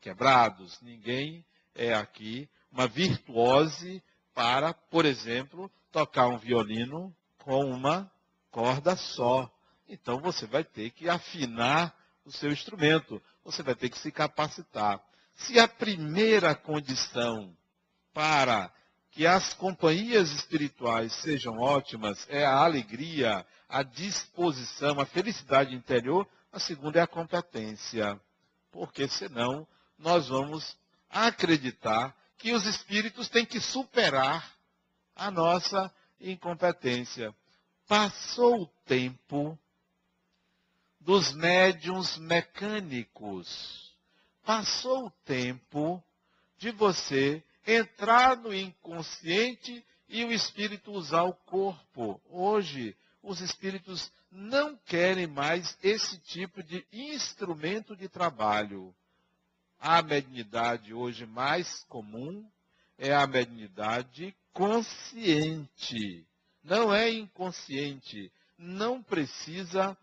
quebrados. 0.00 0.80
Ninguém 0.80 1.44
é 1.74 1.94
aqui 1.94 2.48
uma 2.70 2.86
virtuose 2.86 4.02
para, 4.34 4.72
por 4.72 5.04
exemplo, 5.04 5.70
tocar 5.90 6.28
um 6.28 6.38
violino 6.38 7.14
com 7.38 7.64
uma 7.64 8.10
corda 8.50 8.96
só. 8.96 9.50
Então 9.88 10.20
você 10.20 10.46
vai 10.46 10.64
ter 10.64 10.90
que 10.90 11.08
afinar 11.08 11.94
o 12.24 12.30
seu 12.30 12.50
instrumento, 12.50 13.22
você 13.42 13.62
vai 13.62 13.74
ter 13.74 13.88
que 13.88 13.98
se 13.98 14.12
capacitar. 14.12 15.02
Se 15.34 15.58
a 15.58 15.66
primeira 15.66 16.54
condição 16.54 17.56
para 18.12 18.72
que 19.18 19.26
as 19.26 19.52
companhias 19.52 20.30
espirituais 20.30 21.12
sejam 21.12 21.58
ótimas 21.58 22.24
é 22.30 22.46
a 22.46 22.58
alegria, 22.58 23.44
a 23.68 23.82
disposição, 23.82 25.00
a 25.00 25.04
felicidade 25.04 25.74
interior, 25.74 26.24
a 26.52 26.60
segunda 26.60 27.00
é 27.00 27.02
a 27.02 27.06
competência. 27.08 28.20
Porque 28.70 29.08
senão 29.08 29.66
nós 29.98 30.28
vamos 30.28 30.78
acreditar 31.10 32.14
que 32.36 32.52
os 32.52 32.64
espíritos 32.64 33.28
têm 33.28 33.44
que 33.44 33.58
superar 33.58 34.54
a 35.16 35.32
nossa 35.32 35.92
incompetência. 36.20 37.34
Passou 37.88 38.62
o 38.62 38.66
tempo 38.86 39.58
dos 41.00 41.32
médiums 41.32 42.16
mecânicos. 42.18 43.96
Passou 44.44 45.06
o 45.06 45.12
tempo 45.24 46.00
de 46.56 46.70
você 46.70 47.42
entrar 47.68 48.34
no 48.38 48.54
inconsciente 48.54 49.84
e 50.08 50.24
o 50.24 50.32
espírito 50.32 50.90
usar 50.90 51.24
o 51.24 51.34
corpo. 51.34 52.18
Hoje, 52.30 52.96
os 53.22 53.42
espíritos 53.42 54.10
não 54.32 54.74
querem 54.86 55.26
mais 55.26 55.76
esse 55.82 56.18
tipo 56.18 56.62
de 56.62 56.82
instrumento 56.90 57.94
de 57.94 58.08
trabalho. 58.08 58.94
A 59.78 60.00
mediunidade 60.00 60.94
hoje 60.94 61.26
mais 61.26 61.84
comum 61.84 62.48
é 62.96 63.14
a 63.14 63.26
mediunidade 63.26 64.34
consciente. 64.54 66.26
Não 66.64 66.92
é 66.92 67.10
inconsciente. 67.10 68.32
Não 68.56 69.02
precisa 69.02 69.96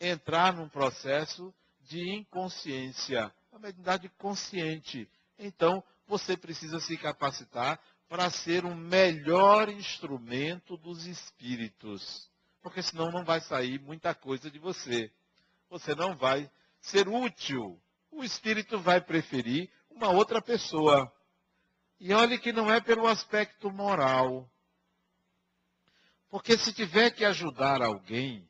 entrar 0.00 0.54
num 0.54 0.68
processo 0.68 1.52
de 1.82 2.14
inconsciência. 2.14 3.32
A 3.52 3.58
mediunidade 3.58 4.08
consciente. 4.10 5.08
Então, 5.36 5.82
você 6.10 6.36
precisa 6.36 6.78
se 6.80 6.98
capacitar 6.98 7.80
para 8.08 8.28
ser 8.28 8.64
um 8.66 8.74
melhor 8.74 9.68
instrumento 9.68 10.76
dos 10.76 11.06
espíritos. 11.06 12.28
Porque 12.60 12.82
senão 12.82 13.10
não 13.10 13.24
vai 13.24 13.40
sair 13.40 13.80
muita 13.80 14.14
coisa 14.14 14.50
de 14.50 14.58
você. 14.58 15.10
Você 15.70 15.94
não 15.94 16.14
vai 16.16 16.50
ser 16.80 17.08
útil 17.08 17.80
o 18.10 18.24
espírito 18.24 18.78
vai 18.78 19.00
preferir 19.00 19.70
uma 19.90 20.10
outra 20.10 20.42
pessoa. 20.42 21.10
E 21.98 22.12
olhe 22.12 22.38
que 22.38 22.52
não 22.52 22.70
é 22.70 22.80
pelo 22.80 23.06
aspecto 23.06 23.70
moral. 23.70 24.50
Porque 26.28 26.56
se 26.56 26.72
tiver 26.72 27.10
que 27.10 27.24
ajudar 27.24 27.82
alguém, 27.82 28.48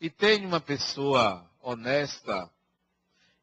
e 0.00 0.10
tem 0.10 0.44
uma 0.44 0.60
pessoa 0.60 1.48
honesta, 1.60 2.50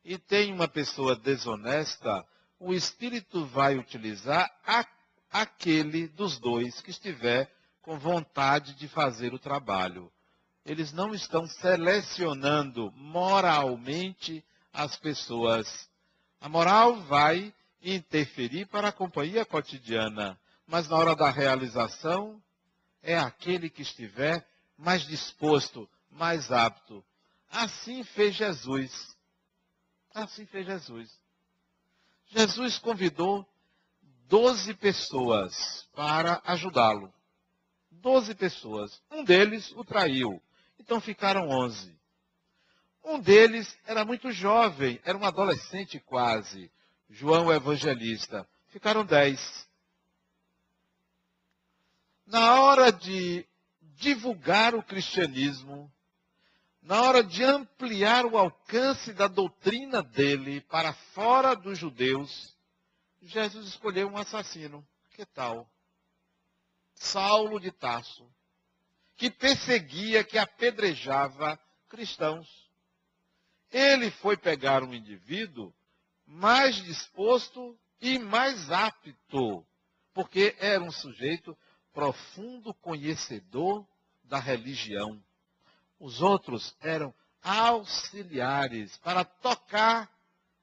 e 0.04 0.18
tem 0.18 0.52
uma 0.52 0.68
pessoa 0.68 1.16
desonesta, 1.16 2.26
o 2.64 2.74
espírito 2.74 3.46
vai 3.48 3.78
utilizar 3.78 4.50
a, 4.66 4.86
aquele 5.30 6.08
dos 6.08 6.40
dois 6.40 6.80
que 6.80 6.92
estiver 6.92 7.54
com 7.82 8.00
vontade 8.00 8.74
de 8.76 8.88
fazer 8.88 9.34
o 9.34 9.40
trabalho. 9.40 10.10
Eles 10.66 10.94
não 10.94 11.14
estão 11.14 11.46
selecionando 11.46 12.90
moralmente 12.96 14.44
as 14.72 14.96
pessoas. 14.96 15.90
A 16.40 16.48
moral 16.48 17.02
vai 17.02 17.54
interferir 17.82 18.66
para 18.68 18.88
a 18.88 18.94
companhia 18.94 19.44
cotidiana, 19.44 20.40
mas 20.66 20.88
na 20.88 20.96
hora 20.96 21.16
da 21.18 21.30
realização 21.30 22.42
é 23.02 23.18
aquele 23.18 23.70
que 23.70 23.82
estiver 23.82 24.48
mais 24.78 25.02
disposto, 25.06 25.90
mais 26.10 26.50
apto. 26.50 27.04
Assim 27.52 28.06
fez 28.06 28.36
Jesus. 28.36 29.18
Assim 30.14 30.46
fez 30.46 30.66
Jesus. 30.66 31.23
Jesus 32.36 32.80
convidou 32.80 33.48
doze 34.28 34.74
pessoas 34.74 35.88
para 35.94 36.42
ajudá-lo. 36.44 37.14
Doze 37.92 38.34
pessoas. 38.34 39.02
Um 39.12 39.24
deles 39.24 39.72
o 39.74 39.84
traiu. 39.84 40.42
Então 40.80 41.00
ficaram 41.00 41.48
onze. 41.48 41.96
Um 43.04 43.20
deles 43.20 43.78
era 43.86 44.04
muito 44.04 44.32
jovem, 44.32 45.00
era 45.04 45.18
um 45.18 45.26
adolescente 45.26 46.00
quase, 46.00 46.72
João 47.10 47.48
o 47.48 47.54
Evangelista. 47.54 48.48
Ficaram 48.70 49.06
dez. 49.06 49.68
Na 52.26 52.62
hora 52.62 52.92
de 52.92 53.46
divulgar 53.82 54.74
o 54.74 54.82
cristianismo, 54.82 55.92
na 56.84 57.02
hora 57.02 57.24
de 57.24 57.44
ampliar 57.44 58.26
o 58.26 58.38
alcance 58.38 59.14
da 59.14 59.28
doutrina 59.28 60.04
dele 60.04 60.62
para 60.62 60.94
fora 60.94 61.56
dos 61.56 61.80
judeus, 61.80 62.54
Jesus 63.22 63.70
escolheu 63.70 64.10
um 64.10 64.18
assassino. 64.18 64.86
Que 65.12 65.26
tal? 65.26 65.70
Saulo 66.94 67.60
de 67.60 67.72
Tarso, 67.72 68.28
que 69.16 69.30
perseguia, 69.30 70.24
que 70.24 70.38
apedrejava 70.38 71.58
cristãos. 71.88 72.48
Ele 73.72 74.12
foi 74.12 74.36
pegar 74.36 74.84
um 74.84 74.94
indivíduo 74.94 75.74
mais 76.26 76.76
disposto 76.76 77.78
e 78.02 78.20
mais 78.20 78.70
apto, 78.72 79.66
porque 80.14 80.56
era 80.60 80.84
um 80.84 80.92
sujeito 80.92 81.58
profundo 81.94 82.74
conhecedor 82.74 83.88
da 84.24 84.40
religião. 84.40 85.24
Os 86.04 86.22
outros 86.22 86.76
eram 86.82 87.14
auxiliares 87.42 88.98
para 88.98 89.24
tocar 89.24 90.12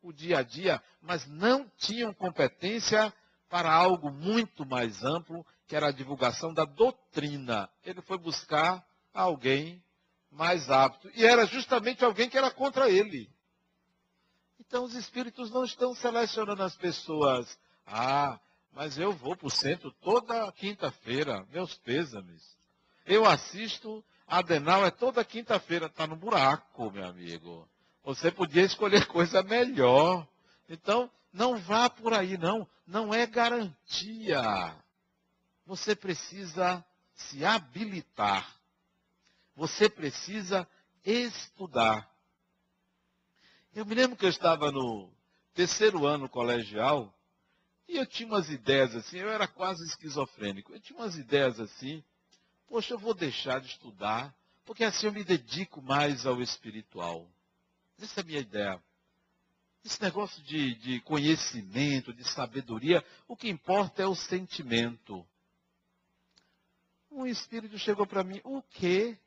o 0.03 0.13
dia 0.13 0.41
a 0.41 0.43
dia, 0.43 0.83
mas 1.01 1.27
não 1.27 1.67
tinham 1.79 2.13
competência 2.13 3.11
para 3.49 3.73
algo 3.73 4.11
muito 4.11 4.67
mais 4.67 5.03
amplo, 5.03 5.45
que 5.67 5.75
era 5.75 5.89
a 5.89 5.93
divulgação 5.93 6.53
da 6.53 6.67
doutrina. 6.67 7.71
Ele 7.83 8.03
foi 8.03 8.19
buscar 8.19 8.87
alguém 9.15 9.83
mais 10.31 10.71
apto. 10.71 11.11
E 11.15 11.25
era 11.25 11.47
justamente 11.47 12.05
alguém 12.05 12.29
que 12.29 12.37
era 12.37 12.51
contra 12.51 12.91
ele. 12.91 13.27
Então 14.59 14.85
os 14.85 14.95
espíritos 14.95 15.51
não 15.51 15.65
estão 15.65 15.95
selecionando 15.95 16.63
as 16.63 16.77
pessoas. 16.77 17.59
Ah, 17.87 18.39
mas 18.73 18.99
eu 18.99 19.11
vou 19.11 19.35
para 19.35 19.47
o 19.47 19.51
centro 19.51 19.91
toda 20.03 20.53
quinta-feira, 20.53 21.47
meus 21.51 21.79
pêsames. 21.79 22.55
Eu 23.07 23.25
assisto 23.25 24.05
a 24.31 24.43
Denal, 24.43 24.87
é 24.87 24.91
toda 24.91 25.25
quinta-feira, 25.25 25.87
está 25.87 26.07
no 26.07 26.17
buraco, 26.17 26.91
meu 26.91 27.05
amigo. 27.05 27.69
Você 28.05 28.31
podia 28.31 28.63
escolher 28.63 29.07
coisa 29.09 29.43
melhor. 29.43 30.27
Então, 30.69 31.11
não 31.33 31.59
vá 31.59 31.91
por 31.91 32.15
aí, 32.15 32.39
não. 32.39 32.67
Não 32.87 33.13
é 33.13 33.27
garantia. 33.27 34.75
Você 35.67 35.95
precisa 35.95 36.85
se 37.15 37.45
habilitar 37.45 38.61
você 39.61 39.91
precisa 39.91 40.67
estudar. 41.05 42.11
Eu 43.75 43.85
me 43.85 43.95
lembro 43.95 44.17
que 44.17 44.25
eu 44.25 44.31
estava 44.31 44.73
no 44.73 45.13
terceiro 45.53 46.07
ano 46.07 46.31
colegial 46.31 47.15
e 47.87 47.99
eu 47.99 48.07
tinha 48.07 48.27
umas 48.27 48.49
ideias 48.49 48.97
assim, 48.97 49.19
eu 49.19 49.29
era 49.29 49.47
quase 49.47 49.85
esquizofrênico. 49.85 50.73
Eu 50.73 50.81
tinha 50.81 50.99
umas 50.99 51.15
ideias 51.17 51.61
assim, 51.61 52.03
poxa, 52.71 52.95
eu 52.95 52.99
vou 52.99 53.13
deixar 53.13 53.61
de 53.61 53.67
estudar, 53.67 54.33
Porque 54.65 54.85
assim 54.85 55.07
eu 55.07 55.13
me 55.13 55.25
dedico 55.25 55.83
mais 55.83 56.25
ao 56.25 56.41
espiritual. 56.41 57.29
Essa 58.01 58.21
é 58.21 58.23
a 58.23 58.27
minha 58.27 58.39
ideia. 58.39 58.81
Esse 59.85 60.01
negócio 60.01 60.41
de, 60.45 60.77
de 60.77 61.01
conhecimento, 61.01 62.13
de 62.13 62.23
sabedoria, 62.23 63.05
o 63.27 63.37
que 63.37 63.49
importa 63.49 64.03
é 64.03 64.07
o 64.07 64.15
sentimento. 64.15 65.27
Um 67.11 67.27
espírito 67.27 67.77
chegou 67.79 68.07
para 68.07 68.23
mim, 68.23 68.41
o 68.45 68.63
quê? 68.63 69.19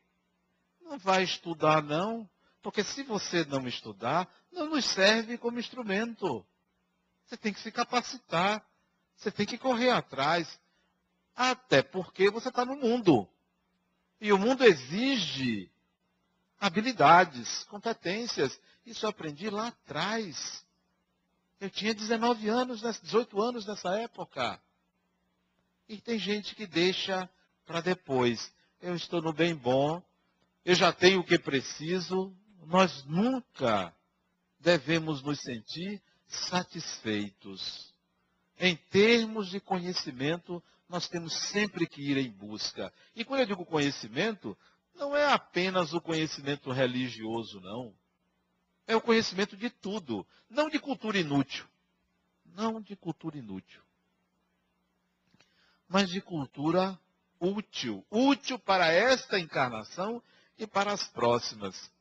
Não 0.82 0.98
vai 0.98 1.24
estudar, 1.24 1.84
não? 1.84 2.30
Porque 2.62 2.82
se 2.82 3.04
você 3.04 3.44
não 3.44 3.68
estudar, 3.68 4.34
não 4.50 4.70
nos 4.70 4.86
serve 4.86 5.38
como 5.38 5.60
instrumento. 5.60 6.46
Você 7.26 7.36
tem 7.36 7.52
que 7.52 7.60
se 7.60 7.72
capacitar. 7.72 8.66
Você 9.18 9.30
tem 9.30 9.46
que 9.46 9.58
correr 9.58 9.90
atrás. 9.90 10.48
Até 11.36 11.82
porque 11.82 12.30
você 12.30 12.48
está 12.48 12.64
no 12.64 12.78
mundo. 12.78 13.28
E 14.24 14.32
o 14.32 14.38
mundo 14.38 14.64
exige 14.64 15.70
habilidades, 16.58 17.66
competências. 17.66 18.58
Isso 18.86 19.06
eu 19.06 19.10
aprendi 19.10 19.50
lá 19.50 19.68
atrás. 19.68 20.66
Eu 21.60 21.70
tinha 21.70 21.94
19 21.94 22.48
anos, 22.48 22.80
18 23.02 23.42
anos 23.42 23.66
nessa 23.66 24.00
época. 24.00 24.58
E 25.90 26.00
tem 26.00 26.18
gente 26.18 26.56
que 26.56 26.66
deixa 26.66 27.30
para 27.66 27.82
depois. 27.82 28.50
Eu 28.82 28.96
estou 28.96 29.22
no 29.22 29.34
bem 29.34 29.54
bom, 29.54 30.02
eu 30.64 30.74
já 30.74 30.94
tenho 30.94 31.20
o 31.20 31.26
que 31.26 31.38
preciso. 31.38 32.34
Nós 32.66 33.04
nunca 33.04 33.94
devemos 34.58 35.22
nos 35.22 35.42
sentir 35.42 36.02
satisfeitos. 36.28 37.94
Em 38.58 38.78
termos 38.90 39.50
de 39.50 39.60
conhecimento, 39.60 40.64
nós 40.88 41.08
temos 41.08 41.34
sempre 41.50 41.88
que 41.88 42.02
ir 42.02 42.18
em 42.18 42.30
busca. 42.30 42.94
E 43.16 43.24
quando 43.24 43.42
eu 43.42 43.46
digo 43.46 43.66
conhecimento, 43.66 44.58
não 44.96 45.16
é 45.16 45.32
apenas 45.32 45.94
o 45.94 46.02
conhecimento 46.02 46.72
religioso, 46.72 47.60
não. 47.62 47.94
É 48.86 48.96
o 48.96 49.02
conhecimento 49.02 49.56
de 49.56 49.70
tudo, 49.70 50.26
não 50.50 50.70
de 50.70 50.80
cultura 50.80 51.18
inútil. 51.18 51.66
Não 52.46 52.80
de 52.80 52.96
cultura 52.96 53.38
inútil. 53.38 53.82
Mas 55.88 56.10
de 56.10 56.22
cultura 56.22 57.00
útil. 57.40 58.06
Útil 58.12 58.60
para 58.60 58.92
esta 58.92 59.40
encarnação 59.40 60.22
e 60.58 60.68
para 60.68 60.92
as 60.92 61.08
próximas. 61.08 61.92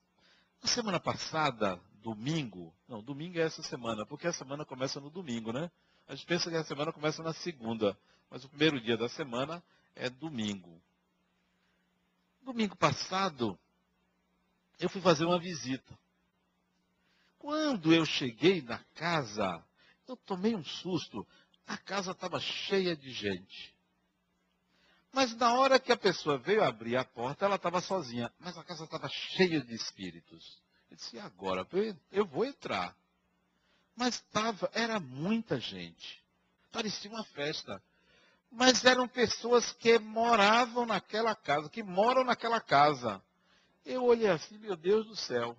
Na 0.63 0.69
semana 0.69 1.01
passada, 1.01 1.81
domingo, 2.03 2.75
não, 2.87 3.03
domingo 3.03 3.39
é 3.39 3.43
essa 3.43 3.63
semana, 3.63 4.05
porque 4.05 4.27
a 4.27 4.33
semana 4.33 4.65
começa 4.65 5.01
no 5.01 5.11
domingo, 5.11 5.53
né? 5.53 5.71
A 6.07 6.15
gente 6.15 6.27
pensa 6.27 6.51
que 6.51 6.57
a 6.57 6.65
semana 6.65 6.93
começa 6.93 7.23
na 7.23 7.33
segunda, 7.33 7.97
mas 8.33 8.43
o 8.45 8.49
primeiro 8.49 8.81
dia 8.81 8.97
da 8.97 9.11
semana 9.11 9.63
é 9.95 10.09
domingo. 10.09 10.83
Domingo 12.41 12.75
passado, 12.75 13.59
eu 14.81 14.89
fui 14.89 15.03
fazer 15.03 15.27
uma 15.27 15.39
visita. 15.39 15.99
Quando 17.39 17.93
eu 17.93 18.07
cheguei 18.07 18.63
na 18.63 18.79
casa, 18.95 19.63
eu 20.09 20.17
tomei 20.17 20.57
um 20.57 20.65
susto. 20.65 21.27
A 21.67 21.77
casa 21.77 22.13
estava 22.13 22.41
cheia 22.41 22.97
de 22.97 23.13
gente. 23.13 23.77
Mas 25.13 25.37
na 25.37 25.53
hora 25.53 25.79
que 25.79 25.93
a 25.93 25.97
pessoa 25.97 26.39
veio 26.39 26.65
abrir 26.65 26.97
a 26.97 27.05
porta, 27.05 27.45
ela 27.45 27.57
estava 27.57 27.83
sozinha. 27.83 28.33
Mas 28.41 28.57
a 28.57 28.65
casa 28.65 28.85
estava 28.85 29.11
cheia 29.11 29.61
de 29.61 29.75
espíritos. 29.75 30.59
Eu 30.91 30.97
disse, 30.97 31.17
e 31.17 31.21
agora? 31.21 31.69
Eu 32.11 32.25
vou 32.25 32.47
entrar. 32.47 32.97
Mas 33.95 34.15
estava, 34.15 34.71
era 34.73 34.99
muita 34.99 35.61
gente. 35.61 36.25
Parecia 36.71 37.11
uma 37.11 37.25
festa. 37.25 37.83
Mas 38.55 38.85
eram 38.85 39.09
pessoas 39.09 39.73
que 39.73 39.99
moravam 39.99 40.85
naquela 40.85 41.35
casa, 41.35 41.71
que 41.71 41.83
moram 41.83 42.23
naquela 42.23 42.61
casa. 42.61 43.23
Eu 43.83 44.05
olhei 44.05 44.29
assim, 44.29 44.59
meu 44.59 44.77
Deus 44.77 45.07
do 45.07 45.17
céu. 45.17 45.57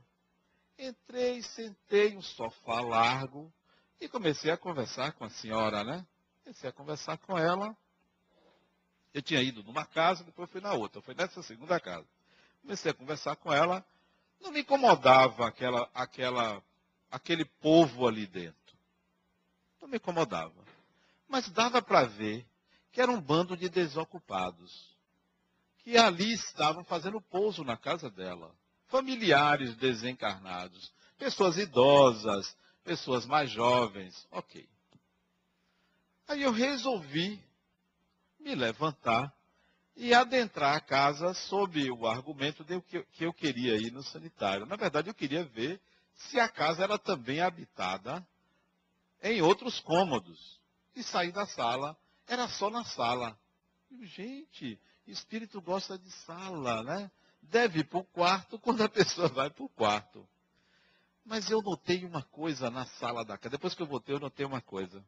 Entrei, 0.77 1.41
sentei 1.41 2.15
um 2.15 2.21
sofá 2.21 2.81
largo 2.81 3.51
e 3.99 4.07
comecei 4.07 4.51
a 4.51 4.57
conversar 4.57 5.11
com 5.13 5.25
a 5.25 5.29
senhora, 5.31 5.83
né? 5.83 6.05
Comecei 6.43 6.69
a 6.69 6.73
conversar 6.73 7.17
com 7.17 7.35
ela. 7.35 7.75
Eu 9.11 9.23
tinha 9.23 9.41
ido 9.41 9.63
numa 9.63 9.85
casa, 9.85 10.23
depois 10.23 10.49
fui 10.51 10.61
na 10.61 10.73
outra. 10.73 11.01
Foi 11.01 11.15
nessa 11.15 11.41
segunda 11.41 11.79
casa. 11.79 12.05
Comecei 12.61 12.91
a 12.91 12.93
conversar 12.93 13.35
com 13.37 13.51
ela. 13.51 13.83
Não 14.39 14.51
me 14.51 14.61
incomodava 14.61 15.47
aquela, 15.47 15.89
aquela, 15.95 16.61
aquele 17.09 17.45
povo 17.45 18.07
ali 18.07 18.27
dentro. 18.27 18.77
Não 19.81 19.87
me 19.87 19.97
incomodava. 19.97 20.63
Mas 21.27 21.49
dava 21.49 21.81
para 21.81 22.05
ver 22.05 22.45
que 22.93 23.01
era 23.01 23.11
um 23.11 23.19
bando 23.19 23.57
de 23.57 23.67
desocupados. 23.67 24.95
Que 25.79 25.97
ali 25.97 26.31
estavam 26.31 26.83
fazendo 26.85 27.19
pouso 27.19 27.63
na 27.63 27.75
casa 27.75 28.09
dela. 28.09 28.55
Familiares 28.87 29.75
desencarnados. 29.75 30.93
Pessoas 31.17 31.57
idosas, 31.57 32.55
pessoas 32.83 33.25
mais 33.25 33.49
jovens. 33.51 34.27
Ok. 34.31 34.69
Aí 36.27 36.43
eu 36.43 36.51
resolvi 36.51 37.43
me 38.39 38.53
levantar 38.53 39.33
e 39.95 40.13
adentrar 40.13 40.75
a 40.75 40.81
casa 40.81 41.33
sob 41.33 41.91
o 41.91 42.07
argumento 42.07 42.63
de 42.63 42.79
que 42.81 43.25
eu 43.25 43.33
queria 43.33 43.75
ir 43.75 43.91
no 43.91 44.03
sanitário. 44.03 44.67
Na 44.67 44.75
verdade, 44.75 45.09
eu 45.09 45.13
queria 45.15 45.43
ver 45.43 45.81
se 46.15 46.39
a 46.39 46.47
casa 46.47 46.83
era 46.83 46.97
também 46.97 47.41
habitada 47.41 48.25
em 49.21 49.41
outros 49.41 49.79
cômodos. 49.79 50.61
E 50.95 51.01
sair 51.01 51.31
da 51.31 51.47
sala, 51.47 51.97
era 52.27 52.47
só 52.47 52.69
na 52.69 52.83
sala. 52.83 53.37
Gente, 54.01 54.79
espírito 55.07 55.61
gosta 55.61 55.97
de 55.97 56.11
sala, 56.11 56.83
né? 56.83 57.11
Deve 57.41 57.79
ir 57.79 57.83
para 57.83 57.99
o 57.99 58.05
quarto 58.05 58.57
quando 58.57 58.81
a 58.81 58.89
pessoa 58.89 59.27
vai 59.27 59.49
para 59.49 59.63
o 59.63 59.69
quarto. 59.69 60.27
Mas 61.25 61.49
eu 61.49 61.61
notei 61.61 62.03
uma 62.05 62.23
coisa 62.23 62.69
na 62.69 62.85
sala 62.85 63.23
da 63.23 63.37
casa. 63.37 63.51
Depois 63.51 63.73
que 63.73 63.81
eu 63.81 63.87
voltei, 63.87 64.15
eu 64.15 64.19
notei 64.19 64.45
uma 64.45 64.61
coisa. 64.61 65.03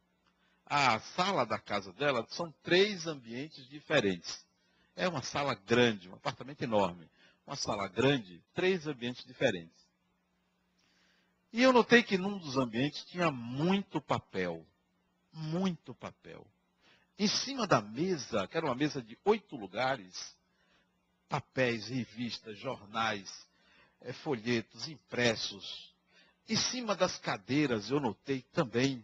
A 0.66 1.00
sala 1.00 1.46
da 1.46 1.60
casa 1.60 1.92
dela 1.94 2.26
são 2.30 2.52
três 2.64 3.06
ambientes 3.06 3.68
diferentes. 3.70 4.46
É 4.96 5.08
uma 5.08 5.22
sala 5.22 5.54
grande, 5.54 6.10
um 6.10 6.16
apartamento 6.16 6.62
enorme. 6.62 7.10
Uma 7.46 7.56
sala 7.56 7.88
grande, 7.88 8.42
três 8.54 8.88
ambientes 8.88 9.26
diferentes. 9.26 9.86
E 11.52 11.62
eu 11.62 11.72
notei 11.72 12.02
que 12.02 12.18
num 12.18 12.38
dos 12.38 12.58
ambientes 12.58 13.06
tinha 13.06 13.30
muito 13.30 14.02
papel. 14.02 14.66
Muito 15.32 15.94
papel. 15.94 16.46
Em 17.18 17.28
cima 17.28 17.66
da 17.66 17.82
mesa, 17.82 18.48
que 18.48 18.58
era 18.58 18.66
uma 18.66 18.76
mesa 18.76 19.02
de 19.02 19.18
oito 19.24 19.56
lugares, 19.56 20.36
papéis, 21.30 21.88
revistas, 21.88 22.58
jornais, 22.60 23.30
é, 24.02 24.12
folhetos 24.14 24.88
impressos. 24.88 25.94
Em 26.48 26.56
cima 26.56 26.96
das 26.96 27.18
cadeiras 27.18 27.90
eu 27.90 28.00
notei 28.00 28.42
também, 28.54 29.04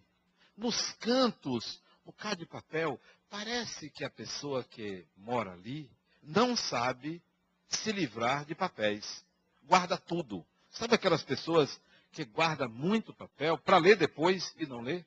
nos 0.55 0.91
cantos, 0.93 1.81
um 2.01 2.05
bocado 2.07 2.37
de 2.37 2.45
papel, 2.45 2.99
Parece 3.31 3.89
que 3.89 4.03
a 4.03 4.09
pessoa 4.09 4.61
que 4.61 5.07
mora 5.15 5.53
ali 5.53 5.89
não 6.21 6.53
sabe 6.53 7.23
se 7.69 7.89
livrar 7.89 8.43
de 8.43 8.53
papéis. 8.53 9.25
Guarda 9.63 9.97
tudo. 9.97 10.45
Sabe 10.71 10.95
aquelas 10.95 11.23
pessoas 11.23 11.81
que 12.11 12.25
guardam 12.25 12.67
muito 12.67 13.13
papel 13.13 13.57
para 13.57 13.77
ler 13.77 13.95
depois 13.95 14.53
e 14.57 14.65
não 14.65 14.81
lê? 14.81 15.05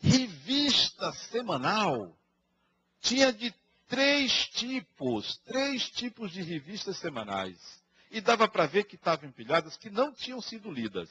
Revista 0.00 1.12
semanal. 1.12 2.16
Tinha 3.00 3.32
de 3.32 3.54
três 3.86 4.48
tipos, 4.48 5.36
três 5.38 5.90
tipos 5.90 6.32
de 6.32 6.42
revistas 6.42 6.96
semanais. 6.96 7.80
E 8.10 8.20
dava 8.20 8.48
para 8.48 8.66
ver 8.66 8.84
que 8.84 8.96
estavam 8.96 9.28
empilhadas 9.28 9.76
que 9.76 9.90
não 9.90 10.12
tinham 10.12 10.40
sido 10.40 10.70
lidas. 10.70 11.10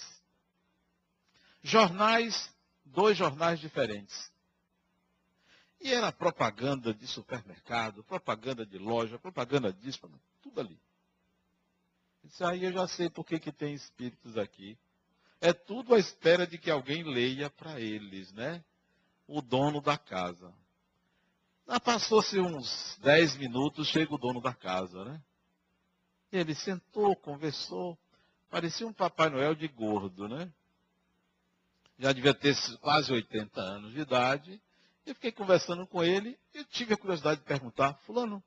Jornais, 1.62 2.54
dois 2.84 3.18
jornais 3.18 3.60
diferentes. 3.60 4.32
E 5.82 5.94
era 5.94 6.12
propaganda 6.12 6.94
de 6.94 7.08
supermercado, 7.08 8.04
propaganda 8.04 8.66
de 8.66 8.78
loja, 8.78 9.18
propaganda 9.18 9.72
disso, 9.72 10.00
tudo 10.42 10.60
ali. 10.60 10.80
Isso 12.24 12.46
aí 12.46 12.66
eu 12.66 12.72
já 12.72 12.88
sei 12.88 13.10
por 13.10 13.26
que, 13.26 13.40
que 13.40 13.52
tem 13.52 13.74
espíritos 13.74 14.38
aqui. 14.38 14.78
É 15.40 15.54
tudo 15.54 15.96
à 15.96 16.00
espera 16.00 16.46
de 16.46 16.58
que 16.58 16.70
alguém 16.70 17.04
leia 17.04 17.50
para 17.50 17.80
eles, 17.80 18.32
né? 18.34 18.64
O 19.30 19.42
dono 19.42 19.80
da 19.80 19.96
casa. 19.96 20.52
Ah, 21.68 21.80
Passou-se 21.80 22.40
uns 22.40 22.98
10 23.00 23.38
minutos, 23.38 23.88
chega 23.88 24.14
o 24.14 24.18
dono 24.18 24.42
da 24.42 24.54
casa, 24.54 25.06
né? 25.06 25.22
Ele 26.32 26.56
sentou, 26.56 27.16
conversou. 27.16 27.96
Parecia 28.50 28.88
um 28.88 28.94
Papai 28.94 29.30
Noel 29.30 29.54
de 29.54 29.68
gordo, 29.68 30.28
né? 30.28 30.52
Já 32.00 32.12
devia 32.12 32.34
ter 32.34 32.56
quase 32.80 33.12
80 33.12 33.62
anos 33.62 33.94
de 33.94 34.00
idade. 34.00 34.60
Eu 35.06 35.14
fiquei 35.14 35.32
conversando 35.32 35.86
com 35.86 36.04
ele 36.04 36.36
e 36.56 36.64
tive 36.66 36.96
a 36.96 36.98
curiosidade 36.98 37.40
de 37.42 37.46
perguntar, 37.46 37.94
fulano, 38.06 38.44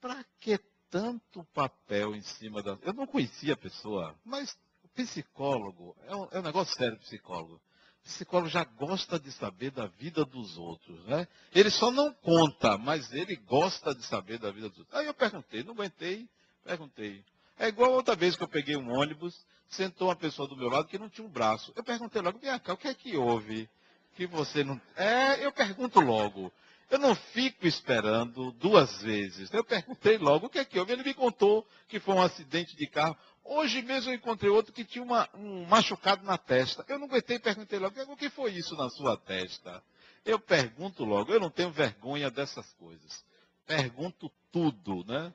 para 0.00 0.24
que 0.40 0.58
tanto 0.88 1.44
papel 1.52 2.16
em 2.16 2.22
cima 2.22 2.62
da. 2.62 2.78
Eu 2.80 2.94
não 2.94 3.06
conhecia 3.06 3.52
a 3.52 3.56
pessoa, 3.56 4.18
mas 4.24 4.56
psicólogo, 4.94 5.94
é 6.06 6.16
um, 6.16 6.28
é 6.32 6.38
um 6.38 6.42
negócio 6.42 6.74
sério 6.74 6.98
psicólogo. 7.00 7.60
Psicólogo 8.08 8.48
já 8.48 8.64
gosta 8.64 9.18
de 9.18 9.30
saber 9.32 9.70
da 9.70 9.86
vida 9.86 10.24
dos 10.24 10.56
outros, 10.56 11.04
né? 11.06 11.28
Ele 11.54 11.70
só 11.70 11.90
não 11.90 12.12
conta, 12.12 12.78
mas 12.78 13.12
ele 13.12 13.36
gosta 13.36 13.94
de 13.94 14.04
saber 14.04 14.38
da 14.38 14.50
vida 14.50 14.68
dos 14.68 14.78
outros. 14.78 14.98
Aí 14.98 15.06
eu 15.06 15.14
perguntei, 15.14 15.62
não 15.62 15.72
aguentei, 15.72 16.28
perguntei. 16.64 17.22
É 17.58 17.68
igual 17.68 17.92
outra 17.92 18.16
vez 18.16 18.36
que 18.36 18.42
eu 18.42 18.48
peguei 18.48 18.76
um 18.76 18.90
ônibus, 18.90 19.34
sentou 19.68 20.08
uma 20.08 20.16
pessoa 20.16 20.48
do 20.48 20.56
meu 20.56 20.68
lado 20.68 20.88
que 20.88 20.98
não 20.98 21.08
tinha 21.08 21.26
um 21.26 21.30
braço. 21.30 21.72
Eu 21.76 21.84
perguntei 21.84 22.22
logo, 22.22 22.38
vem 22.38 22.58
cá, 22.58 22.72
o 22.72 22.76
que 22.76 22.88
é 22.88 22.94
que 22.94 23.16
houve? 23.16 23.68
Que 24.16 24.26
você 24.26 24.64
não. 24.64 24.80
É, 24.96 25.44
eu 25.44 25.52
pergunto 25.52 26.00
logo. 26.00 26.52
Eu 26.90 26.98
não 26.98 27.14
fico 27.14 27.66
esperando 27.66 28.50
duas 28.52 29.02
vezes. 29.02 29.52
Eu 29.52 29.62
perguntei 29.62 30.16
logo 30.16 30.46
o 30.46 30.50
que 30.50 30.58
é 30.58 30.64
que 30.64 30.78
houve. 30.78 30.92
Ele 30.92 31.02
me 31.02 31.12
contou 31.12 31.66
que 31.86 32.00
foi 32.00 32.14
um 32.14 32.22
acidente 32.22 32.74
de 32.74 32.86
carro. 32.86 33.16
Hoje 33.50 33.80
mesmo 33.80 34.10
eu 34.10 34.14
encontrei 34.14 34.50
outro 34.50 34.74
que 34.74 34.84
tinha 34.84 35.02
uma, 35.02 35.26
um 35.32 35.64
machucado 35.64 36.22
na 36.22 36.36
testa. 36.36 36.84
Eu 36.86 36.98
não 36.98 37.06
aguentei 37.06 37.36
e 37.36 37.40
perguntei 37.40 37.78
logo, 37.78 37.98
o 38.12 38.16
que 38.16 38.28
foi 38.28 38.52
isso 38.52 38.76
na 38.76 38.90
sua 38.90 39.16
testa? 39.16 39.82
Eu 40.22 40.38
pergunto 40.38 41.02
logo, 41.02 41.32
eu 41.32 41.40
não 41.40 41.48
tenho 41.48 41.70
vergonha 41.70 42.30
dessas 42.30 42.70
coisas. 42.74 43.24
Pergunto 43.64 44.30
tudo, 44.52 45.02
né? 45.06 45.32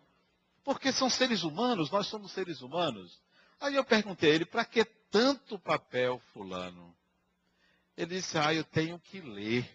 Porque 0.64 0.92
são 0.92 1.10
seres 1.10 1.42
humanos, 1.42 1.90
nós 1.90 2.06
somos 2.06 2.32
seres 2.34 2.62
humanos. 2.62 3.20
Aí 3.60 3.74
eu 3.74 3.84
perguntei 3.84 4.32
a 4.32 4.36
ele, 4.36 4.46
para 4.46 4.64
que 4.64 4.86
tanto 5.10 5.58
papel, 5.58 6.22
fulano? 6.34 6.96
Ele 7.98 8.18
disse, 8.18 8.38
ah, 8.38 8.54
eu 8.54 8.64
tenho 8.64 9.00
que 9.00 9.22
ler. 9.22 9.68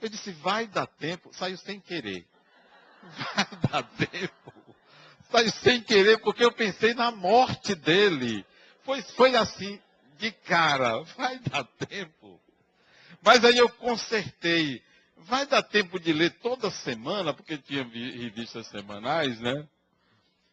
Eu 0.00 0.08
disse, 0.08 0.30
vai 0.30 0.68
dar 0.68 0.86
tempo. 0.86 1.34
Saiu 1.34 1.56
sem 1.58 1.80
querer. 1.80 2.28
Vai 3.34 3.70
dar 3.70 3.82
tempo 3.82 4.55
Saiu 5.30 5.50
sem 5.50 5.82
querer, 5.82 6.18
porque 6.18 6.44
eu 6.44 6.52
pensei 6.52 6.94
na 6.94 7.10
morte 7.10 7.74
dele. 7.74 8.44
Foi, 8.84 9.02
foi 9.02 9.34
assim, 9.34 9.80
de 10.18 10.30
cara, 10.30 11.02
vai 11.16 11.38
dar 11.40 11.64
tempo. 11.64 12.40
Mas 13.22 13.44
aí 13.44 13.58
eu 13.58 13.68
consertei. 13.68 14.82
Vai 15.16 15.46
dar 15.46 15.62
tempo 15.62 15.98
de 15.98 16.12
ler 16.12 16.30
toda 16.38 16.70
semana, 16.70 17.34
porque 17.34 17.58
tinha 17.58 17.82
revistas 17.82 18.68
semanais, 18.68 19.40
né? 19.40 19.66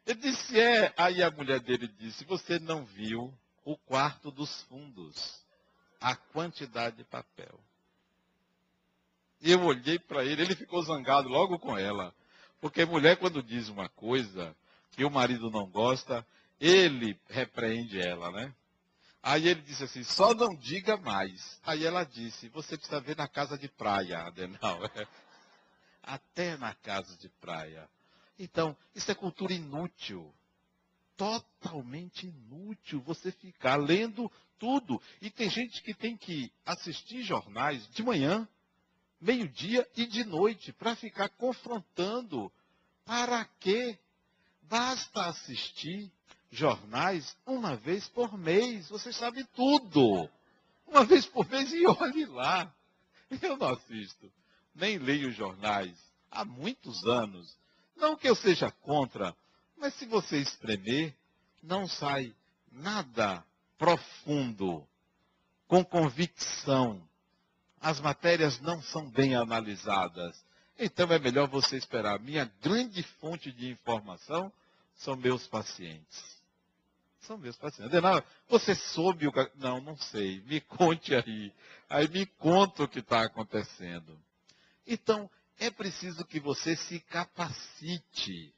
Ele 0.05 0.19
disse, 0.19 0.59
é. 0.59 0.91
Aí 0.97 1.21
a 1.21 1.29
mulher 1.29 1.59
dele 1.59 1.87
disse, 1.87 2.25
você 2.25 2.57
não 2.59 2.83
viu 2.83 3.33
o 3.63 3.77
quarto 3.77 4.31
dos 4.31 4.63
fundos, 4.63 5.41
a 6.01 6.15
quantidade 6.15 6.97
de 6.97 7.03
papel. 7.03 7.59
E 9.41 9.51
eu 9.51 9.61
olhei 9.61 9.99
para 9.99 10.23
ele, 10.23 10.41
ele 10.41 10.55
ficou 10.55 10.81
zangado 10.81 11.27
logo 11.27 11.59
com 11.59 11.77
ela. 11.77 12.13
Porque 12.59 12.85
mulher, 12.85 13.17
quando 13.17 13.43
diz 13.43 13.67
uma 13.67 13.89
coisa, 13.89 14.55
que 14.95 15.03
o 15.03 15.11
marido 15.11 15.49
não 15.49 15.65
gosta, 15.65 16.25
ele 16.59 17.19
repreende 17.29 17.99
ela, 17.99 18.31
né? 18.31 18.53
Aí 19.21 19.47
ele 19.47 19.61
disse 19.61 19.83
assim, 19.83 20.03
só 20.03 20.33
não 20.33 20.53
diga 20.55 20.97
mais. 20.97 21.59
Aí 21.63 21.85
ela 21.85 22.03
disse, 22.03 22.49
você 22.49 22.77
precisa 22.77 22.99
ver 22.99 23.15
na 23.15 23.27
casa 23.27 23.57
de 23.57 23.69
praia, 23.69 24.19
Adenal. 24.19 24.79
Até 26.03 26.57
na 26.57 26.73
casa 26.73 27.15
de 27.17 27.29
praia. 27.29 27.89
Então, 28.37 28.75
isso 28.93 29.09
é 29.09 29.15
cultura 29.15 29.53
inútil. 29.53 30.33
Totalmente 31.15 32.27
inútil 32.27 33.01
você 33.01 33.31
ficar 33.31 33.77
lendo 33.77 34.29
tudo. 34.59 35.01
E 35.21 35.29
tem 35.29 35.49
gente 35.49 35.81
que 35.81 35.93
tem 35.93 36.17
que 36.17 36.51
assistir 36.65 37.23
jornais 37.23 37.87
de 37.91 38.03
manhã, 38.03 38.47
meio-dia 39.21 39.87
e 39.95 40.05
de 40.05 40.25
noite 40.25 40.73
para 40.73 40.97
ficar 40.97 41.29
confrontando. 41.29 42.51
Para 43.05 43.45
quê? 43.59 43.97
Basta 44.63 45.27
assistir 45.27 46.11
jornais 46.51 47.35
uma 47.45 47.75
vez 47.75 48.07
por 48.07 48.37
mês. 48.37 48.89
Você 48.89 49.11
sabe 49.11 49.43
tudo. 49.55 50.29
Uma 50.87 51.03
vez 51.03 51.25
por 51.25 51.49
mês 51.49 51.71
e 51.73 51.85
olhe 51.85 52.25
lá. 52.25 52.71
Eu 53.41 53.57
não 53.57 53.69
assisto, 53.69 54.31
nem 54.75 54.97
leio 54.97 55.31
jornais 55.31 55.97
há 56.29 56.45
muitos 56.45 57.03
anos. 57.05 57.57
Não 57.95 58.15
que 58.15 58.29
eu 58.29 58.35
seja 58.35 58.71
contra, 58.71 59.35
mas 59.77 59.93
se 59.95 60.05
você 60.05 60.37
espremer, 60.37 61.15
não 61.61 61.87
sai 61.87 62.33
nada 62.71 63.43
profundo, 63.77 64.87
com 65.67 65.83
convicção. 65.83 67.01
As 67.79 67.99
matérias 67.99 68.59
não 68.61 68.81
são 68.81 69.09
bem 69.09 69.35
analisadas. 69.35 70.43
Então 70.77 71.11
é 71.11 71.19
melhor 71.19 71.47
você 71.47 71.77
esperar. 71.77 72.19
Minha 72.19 72.51
grande 72.61 73.03
fonte 73.03 73.51
de 73.51 73.69
informação 73.69 74.51
são 74.95 75.15
meus 75.15 75.47
pacientes. 75.47 76.41
São 77.21 77.37
meus 77.37 77.55
pacientes. 77.55 77.93
Adenal, 77.93 78.23
você 78.49 78.75
soube 78.75 79.27
o 79.27 79.31
que. 79.31 79.51
Não, 79.55 79.79
não 79.79 79.95
sei. 79.97 80.41
Me 80.41 80.59
conte 80.59 81.15
aí. 81.15 81.53
Aí 81.89 82.07
me 82.07 82.25
conta 82.25 82.83
o 82.83 82.87
que 82.87 82.99
está 82.99 83.23
acontecendo. 83.23 84.19
Então, 84.85 85.29
é 85.57 85.69
preciso 85.69 86.25
que 86.25 86.39
você 86.39 86.75
se 86.75 86.99
capacite. 86.99 88.53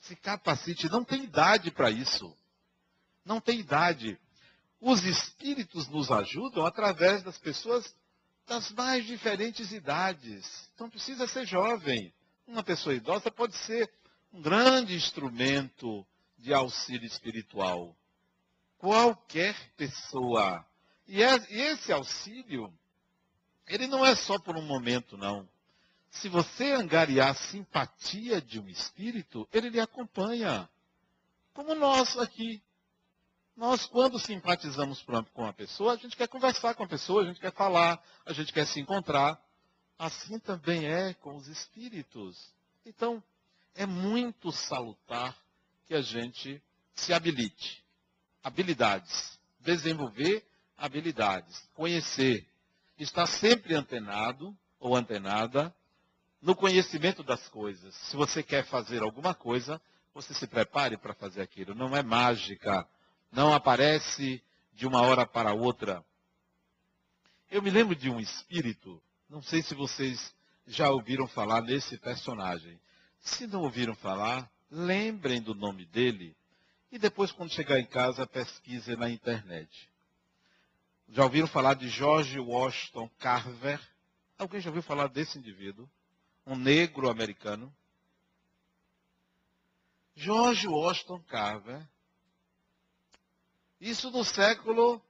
Se 0.00 0.16
capacite. 0.16 0.88
Não 0.88 1.04
tem 1.04 1.24
idade 1.24 1.70
para 1.70 1.90
isso. 1.90 2.36
Não 3.24 3.40
tem 3.40 3.60
idade. 3.60 4.18
Os 4.80 5.04
espíritos 5.04 5.88
nos 5.88 6.10
ajudam 6.10 6.66
através 6.66 7.22
das 7.22 7.38
pessoas 7.38 7.94
das 8.46 8.70
mais 8.72 9.06
diferentes 9.06 9.72
idades. 9.72 10.70
Então 10.74 10.90
precisa 10.90 11.26
ser 11.26 11.46
jovem. 11.46 12.12
Uma 12.46 12.62
pessoa 12.62 12.94
idosa 12.94 13.30
pode 13.30 13.56
ser 13.56 13.90
um 14.32 14.40
grande 14.40 14.94
instrumento 14.94 16.06
de 16.38 16.52
auxílio 16.52 17.06
espiritual. 17.06 17.96
Qualquer 18.78 19.54
pessoa. 19.76 20.66
E, 21.06 21.22
é, 21.22 21.34
esse 21.50 21.92
auxílio, 21.92 22.72
ele 23.66 23.86
não 23.86 24.04
é 24.04 24.16
só 24.16 24.38
por 24.38 24.56
um 24.56 24.62
momento, 24.62 25.16
não. 25.16 25.48
Se 26.10 26.28
você 26.28 26.72
angariar 26.72 27.30
a 27.30 27.34
simpatia 27.34 28.40
de 28.40 28.58
um 28.58 28.68
espírito, 28.68 29.48
ele 29.52 29.70
lhe 29.70 29.80
acompanha. 29.80 30.68
Como 31.54 31.74
nós 31.74 32.18
aqui. 32.18 32.62
Nós, 33.62 33.86
quando 33.86 34.18
simpatizamos 34.18 35.06
com 35.32 35.46
a 35.46 35.52
pessoa, 35.52 35.92
a 35.92 35.96
gente 35.96 36.16
quer 36.16 36.26
conversar 36.26 36.74
com 36.74 36.82
a 36.82 36.88
pessoa, 36.88 37.22
a 37.22 37.26
gente 37.26 37.38
quer 37.38 37.52
falar, 37.52 38.02
a 38.26 38.32
gente 38.32 38.52
quer 38.52 38.66
se 38.66 38.80
encontrar. 38.80 39.40
Assim 39.96 40.36
também 40.40 40.84
é 40.84 41.14
com 41.14 41.36
os 41.36 41.46
espíritos. 41.46 42.52
Então, 42.84 43.22
é 43.76 43.86
muito 43.86 44.50
salutar 44.50 45.38
que 45.86 45.94
a 45.94 46.02
gente 46.02 46.60
se 46.92 47.14
habilite. 47.14 47.84
Habilidades. 48.42 49.38
Desenvolver 49.60 50.44
habilidades. 50.76 51.62
Conhecer. 51.72 52.44
Estar 52.98 53.28
sempre 53.28 53.76
antenado 53.76 54.58
ou 54.80 54.96
antenada 54.96 55.72
no 56.40 56.56
conhecimento 56.56 57.22
das 57.22 57.46
coisas. 57.48 57.94
Se 57.94 58.16
você 58.16 58.42
quer 58.42 58.64
fazer 58.64 59.04
alguma 59.04 59.34
coisa, 59.34 59.80
você 60.12 60.34
se 60.34 60.48
prepare 60.48 60.96
para 60.96 61.14
fazer 61.14 61.42
aquilo. 61.42 61.76
Não 61.76 61.96
é 61.96 62.02
mágica 62.02 62.84
não 63.32 63.52
aparece 63.52 64.44
de 64.74 64.86
uma 64.86 65.00
hora 65.00 65.26
para 65.26 65.54
outra. 65.54 66.04
Eu 67.50 67.62
me 67.62 67.70
lembro 67.70 67.96
de 67.96 68.10
um 68.10 68.20
espírito, 68.20 69.02
não 69.28 69.42
sei 69.42 69.62
se 69.62 69.74
vocês 69.74 70.34
já 70.66 70.90
ouviram 70.90 71.26
falar 71.26 71.62
nesse 71.62 71.98
personagem. 71.98 72.78
Se 73.20 73.46
não 73.46 73.62
ouviram 73.62 73.94
falar, 73.94 74.50
lembrem 74.70 75.40
do 75.40 75.54
nome 75.54 75.86
dele 75.86 76.36
e 76.90 76.98
depois, 76.98 77.32
quando 77.32 77.50
chegar 77.50 77.80
em 77.80 77.86
casa, 77.86 78.26
pesquisem 78.26 78.96
na 78.96 79.08
internet. 79.08 79.90
Já 81.08 81.24
ouviram 81.24 81.46
falar 81.46 81.72
de 81.74 81.88
George 81.88 82.38
Washington 82.38 83.08
Carver? 83.18 83.80
Alguém 84.38 84.60
já 84.60 84.68
ouviu 84.68 84.82
falar 84.82 85.08
desse 85.08 85.38
indivíduo? 85.38 85.88
Um 86.46 86.54
negro 86.54 87.08
americano? 87.08 87.74
George 90.14 90.68
Washington 90.68 91.20
Carver 91.22 91.88
isso 93.82 94.12
no 94.12 94.24
século 94.24 95.02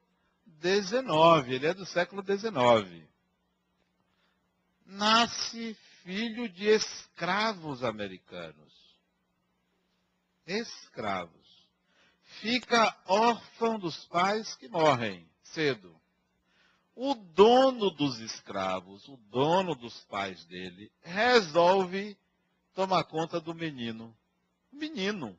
XIX, 0.62 1.46
ele 1.46 1.66
é 1.66 1.74
do 1.74 1.84
século 1.84 2.24
XIX. 2.24 3.06
Nasce 4.86 5.76
filho 6.02 6.48
de 6.48 6.68
escravos 6.68 7.84
americanos. 7.84 8.72
Escravos. 10.46 11.68
Fica 12.40 12.96
órfão 13.04 13.78
dos 13.78 14.06
pais 14.06 14.56
que 14.56 14.68
morrem 14.68 15.28
cedo. 15.42 15.94
O 16.94 17.14
dono 17.14 17.90
dos 17.90 18.20
escravos, 18.20 19.06
o 19.06 19.18
dono 19.28 19.74
dos 19.74 20.02
pais 20.04 20.46
dele, 20.46 20.90
resolve 21.02 22.16
tomar 22.72 23.04
conta 23.04 23.38
do 23.38 23.54
menino. 23.54 24.16
Menino 24.72 25.38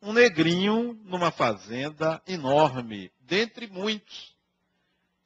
um 0.00 0.12
negrinho 0.12 0.94
numa 1.04 1.30
fazenda 1.30 2.22
enorme, 2.26 3.12
dentre 3.20 3.66
muitos. 3.66 4.34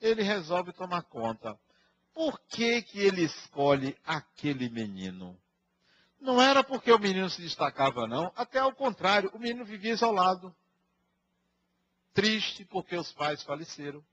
Ele 0.01 0.23
resolve 0.23 0.73
tomar 0.73 1.03
conta. 1.03 1.59
Por 2.15 2.41
que, 2.49 2.83
que 2.83 2.99
ele 2.99 3.23
escolhe 3.23 3.97
aquele 4.05 4.69
menino? 4.69 5.39
Não 6.21 6.41
era 6.41 6.63
porque 6.63 6.93
o 6.93 6.99
menino 6.99 7.31
se 7.31 7.41
destacava, 7.41 8.07
não. 8.07 8.33
Até 8.37 8.59
ao 8.59 8.75
contrário, 8.75 9.31
o 9.35 9.39
menino 9.39 9.65
vivia 9.65 9.93
isolado. 9.93 10.55
Triste 12.13 12.65
porque 12.65 12.97
os 12.97 13.13
pais 13.13 13.43
faleceram. 13.43 14.05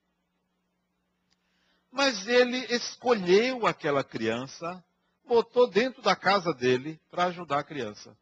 Mas 1.91 2.27
ele 2.27 2.57
escolheu 2.73 3.65
aquela 3.65 4.03
criança, 4.03 4.83
botou 5.25 5.67
dentro 5.67 6.01
da 6.01 6.15
casa 6.15 6.53
dele 6.53 6.99
para 7.09 7.25
ajudar 7.25 7.59
a 7.59 7.63
criança. 7.63 8.15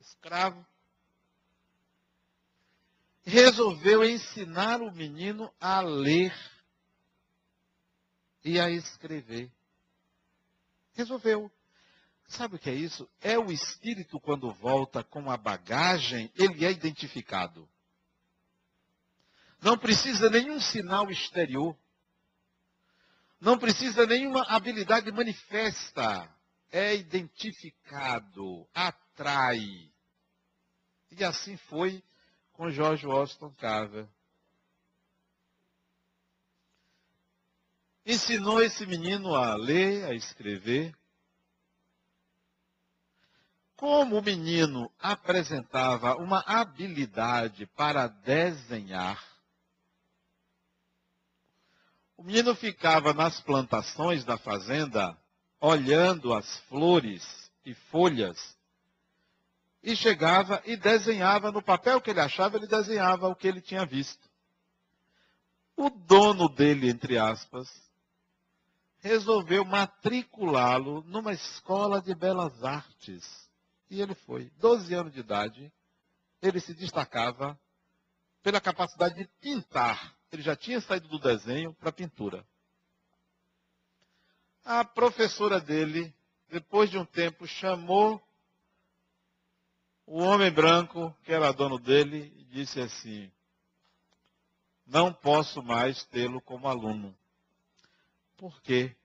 Escravo. 0.00 0.64
Resolveu 3.28 4.02
ensinar 4.02 4.80
o 4.80 4.90
menino 4.90 5.52
a 5.60 5.82
ler 5.82 6.34
e 8.42 8.58
a 8.58 8.70
escrever. 8.70 9.52
Resolveu. 10.94 11.52
Sabe 12.26 12.56
o 12.56 12.58
que 12.58 12.70
é 12.70 12.74
isso? 12.74 13.06
É 13.20 13.38
o 13.38 13.52
espírito 13.52 14.18
quando 14.18 14.50
volta 14.54 15.04
com 15.04 15.30
a 15.30 15.36
bagagem, 15.36 16.32
ele 16.34 16.64
é 16.64 16.70
identificado. 16.70 17.68
Não 19.60 19.76
precisa 19.76 20.30
nenhum 20.30 20.58
sinal 20.58 21.10
exterior. 21.10 21.76
Não 23.38 23.58
precisa 23.58 24.06
nenhuma 24.06 24.42
habilidade 24.48 25.12
manifesta. 25.12 26.34
É 26.72 26.94
identificado, 26.96 28.66
atrai. 28.72 29.92
E 31.10 31.22
assim 31.22 31.58
foi 31.58 32.02
com 32.58 32.72
George 32.72 33.06
Washington 33.06 33.52
Carver. 33.52 34.08
Ensinou 38.04 38.60
esse 38.60 38.84
menino 38.84 39.32
a 39.36 39.54
ler, 39.54 40.04
a 40.06 40.12
escrever. 40.12 40.92
Como 43.76 44.18
o 44.18 44.22
menino 44.22 44.90
apresentava 44.98 46.16
uma 46.16 46.40
habilidade 46.40 47.64
para 47.64 48.08
desenhar, 48.08 49.24
o 52.16 52.24
menino 52.24 52.56
ficava 52.56 53.14
nas 53.14 53.40
plantações 53.40 54.24
da 54.24 54.36
fazenda, 54.36 55.16
olhando 55.60 56.34
as 56.34 56.58
flores 56.62 57.24
e 57.64 57.72
folhas, 57.72 58.57
e 59.82 59.94
chegava 59.94 60.62
e 60.64 60.76
desenhava 60.76 61.52
no 61.52 61.62
papel 61.62 62.00
que 62.00 62.10
ele 62.10 62.20
achava, 62.20 62.56
ele 62.56 62.66
desenhava 62.66 63.28
o 63.28 63.36
que 63.36 63.46
ele 63.46 63.60
tinha 63.60 63.86
visto. 63.86 64.28
O 65.76 65.88
dono 65.88 66.48
dele, 66.48 66.90
entre 66.90 67.16
aspas, 67.16 67.68
resolveu 68.98 69.64
matriculá-lo 69.64 71.02
numa 71.06 71.32
escola 71.32 72.02
de 72.02 72.14
belas 72.14 72.64
artes 72.64 73.48
e 73.90 74.00
ele 74.00 74.14
foi. 74.14 74.50
12 74.58 74.92
anos 74.94 75.12
de 75.12 75.20
idade, 75.20 75.72
ele 76.42 76.60
se 76.60 76.74
destacava 76.74 77.58
pela 78.42 78.60
capacidade 78.60 79.14
de 79.14 79.26
pintar. 79.40 80.14
Ele 80.30 80.42
já 80.42 80.54
tinha 80.54 80.80
saído 80.80 81.08
do 81.08 81.18
desenho 81.18 81.72
para 81.74 81.88
a 81.88 81.92
pintura. 81.92 82.46
A 84.64 84.84
professora 84.84 85.60
dele, 85.60 86.14
depois 86.50 86.90
de 86.90 86.98
um 86.98 87.04
tempo, 87.04 87.46
chamou 87.46 88.22
o 90.10 90.20
homem 90.22 90.50
branco, 90.50 91.14
que 91.22 91.32
era 91.32 91.52
dono 91.52 91.78
dele, 91.78 92.30
disse 92.50 92.80
assim: 92.80 93.30
Não 94.86 95.12
posso 95.12 95.62
mais 95.62 96.02
tê-lo 96.04 96.40
como 96.40 96.66
aluno. 96.66 97.14
Por 98.36 98.60
quê? 98.62 98.96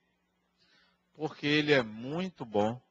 Porque 1.14 1.46
ele 1.46 1.74
é 1.74 1.84
muito 1.84 2.46
bom 2.46 2.82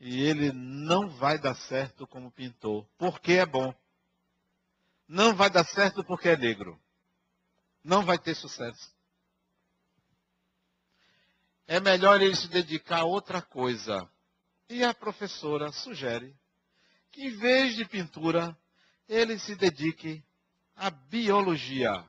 e 0.00 0.22
ele 0.22 0.50
não 0.52 1.10
vai 1.10 1.38
dar 1.38 1.54
certo 1.54 2.06
como 2.06 2.30
pintor, 2.30 2.86
porque 2.96 3.32
é 3.32 3.44
bom. 3.44 3.74
Não 5.06 5.34
vai 5.34 5.50
dar 5.50 5.64
certo 5.64 6.02
porque 6.04 6.30
é 6.30 6.36
negro. 6.36 6.80
Não 7.84 8.04
vai 8.04 8.18
ter 8.18 8.34
sucesso. 8.34 8.96
É 11.66 11.80
melhor 11.80 12.20
ele 12.20 12.34
se 12.34 12.48
dedicar 12.48 13.00
a 13.00 13.04
outra 13.04 13.42
coisa. 13.42 14.10
E 14.70 14.82
a 14.82 14.94
professora 14.94 15.70
sugere 15.72 16.34
que, 17.10 17.26
em 17.26 17.36
vez 17.36 17.74
de 17.76 17.84
pintura, 17.84 18.56
ele 19.08 19.38
se 19.38 19.54
dedique 19.56 20.22
à 20.76 20.90
biologia, 20.90 22.04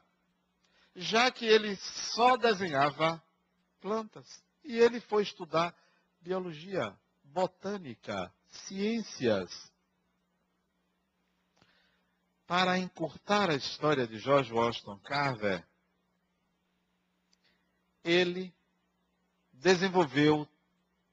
já 0.95 1.31
que 1.31 1.45
ele 1.45 1.75
só 1.77 2.37
desenhava 2.37 3.21
plantas. 3.79 4.43
E 4.63 4.77
ele 4.77 4.99
foi 4.99 5.23
estudar 5.23 5.75
biologia 6.21 6.95
botânica, 7.23 8.31
ciências. 8.49 9.71
Para 12.45 12.77
encurtar 12.77 13.49
a 13.49 13.55
história 13.55 14.07
de 14.07 14.17
George 14.19 14.51
Washington 14.51 14.97
Carver, 14.99 15.65
ele 18.03 18.53
desenvolveu 19.53 20.47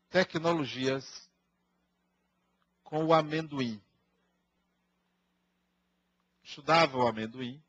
tecnologias 0.09 1.26
com 2.87 3.05
o 3.05 3.13
amendoim. 3.13 3.81
Estudava 6.43 6.97
o 6.97 7.07
amendoim. 7.07 7.63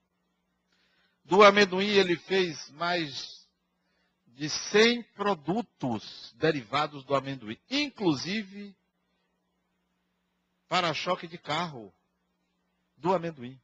Do 1.25 1.43
amendoim 1.43 1.89
ele 1.89 2.15
fez 2.15 2.69
mais 2.71 3.47
de 4.27 4.49
100 4.49 5.03
produtos 5.15 6.33
derivados 6.37 7.03
do 7.03 7.15
amendoim, 7.15 7.57
inclusive 7.69 8.75
para-choque 10.69 11.27
de 11.27 11.37
carro 11.37 11.91
do 12.95 13.13
amendoim. 13.13 13.59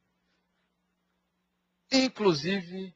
Inclusive 1.92 2.92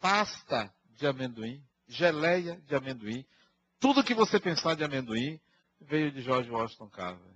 pasta 0.00 0.74
de 0.96 1.06
amendoim, 1.06 1.64
geleia 1.86 2.60
de 2.66 2.74
amendoim, 2.74 3.24
tudo 3.78 4.02
que 4.02 4.14
você 4.14 4.40
pensar 4.40 4.74
de 4.74 4.82
amendoim 4.82 5.40
veio 5.80 6.10
de 6.10 6.22
George 6.22 6.50
Washington 6.50 6.88
Carver. 6.88 7.33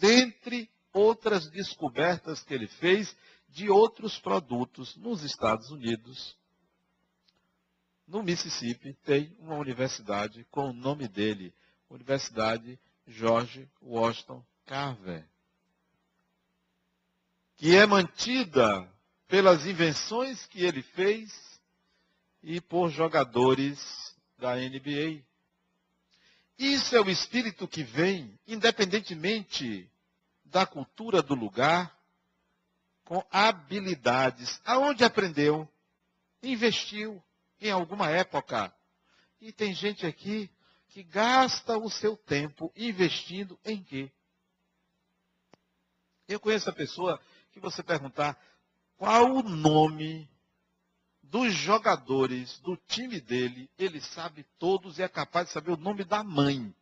Dentre 0.00 0.70
outras 0.94 1.50
descobertas 1.50 2.42
que 2.42 2.54
ele 2.54 2.66
fez 2.66 3.14
de 3.50 3.68
outros 3.68 4.18
produtos 4.18 4.96
nos 4.96 5.22
Estados 5.22 5.70
Unidos, 5.70 6.34
no 8.08 8.22
Mississippi 8.22 8.94
tem 9.04 9.36
uma 9.38 9.56
universidade 9.56 10.46
com 10.50 10.70
o 10.70 10.72
nome 10.72 11.06
dele, 11.06 11.52
Universidade 11.90 12.80
George 13.06 13.68
Washington 13.82 14.42
Carver, 14.64 15.28
que 17.56 17.76
é 17.76 17.84
mantida 17.84 18.90
pelas 19.28 19.66
invenções 19.66 20.46
que 20.46 20.64
ele 20.64 20.82
fez 20.82 21.60
e 22.42 22.58
por 22.58 22.88
jogadores 22.88 24.16
da 24.38 24.56
NBA. 24.56 25.22
Isso 26.60 26.94
é 26.94 27.00
o 27.00 27.08
espírito 27.08 27.66
que 27.66 27.82
vem, 27.82 28.38
independentemente 28.46 29.90
da 30.44 30.66
cultura 30.66 31.22
do 31.22 31.34
lugar, 31.34 31.98
com 33.02 33.26
habilidades. 33.30 34.60
Aonde 34.66 35.02
aprendeu? 35.02 35.66
Investiu 36.42 37.24
em 37.58 37.70
alguma 37.70 38.10
época. 38.10 38.70
E 39.40 39.50
tem 39.50 39.72
gente 39.74 40.04
aqui 40.06 40.50
que 40.88 41.02
gasta 41.02 41.78
o 41.78 41.88
seu 41.88 42.14
tempo 42.14 42.70
investindo 42.76 43.58
em 43.64 43.82
quê? 43.82 44.12
Eu 46.28 46.38
conheço 46.38 46.68
a 46.68 46.74
pessoa 46.74 47.18
que 47.52 47.58
você 47.58 47.82
perguntar 47.82 48.38
qual 48.98 49.34
o 49.34 49.42
nome 49.42 50.29
dos 51.30 51.54
jogadores 51.54 52.58
do 52.58 52.76
time 52.76 53.20
dele, 53.20 53.70
ele 53.78 54.00
sabe 54.00 54.44
todos 54.58 54.98
e 54.98 55.02
é 55.02 55.08
capaz 55.08 55.46
de 55.46 55.52
saber 55.52 55.70
o 55.70 55.76
nome 55.76 56.02
da 56.02 56.24
mãe 56.24 56.74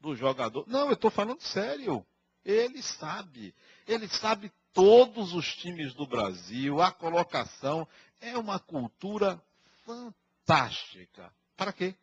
do 0.00 0.14
jogador. 0.14 0.64
Não, 0.68 0.86
eu 0.86 0.92
estou 0.92 1.10
falando 1.10 1.40
sério. 1.40 2.06
Ele 2.44 2.80
sabe. 2.80 3.52
Ele 3.88 4.06
sabe 4.06 4.52
todos 4.72 5.32
os 5.32 5.52
times 5.56 5.94
do 5.94 6.06
Brasil, 6.06 6.80
a 6.80 6.92
colocação. 6.92 7.88
É 8.20 8.38
uma 8.38 8.60
cultura 8.60 9.42
fantástica. 9.84 11.32
Para 11.56 11.72
quê? 11.72 11.94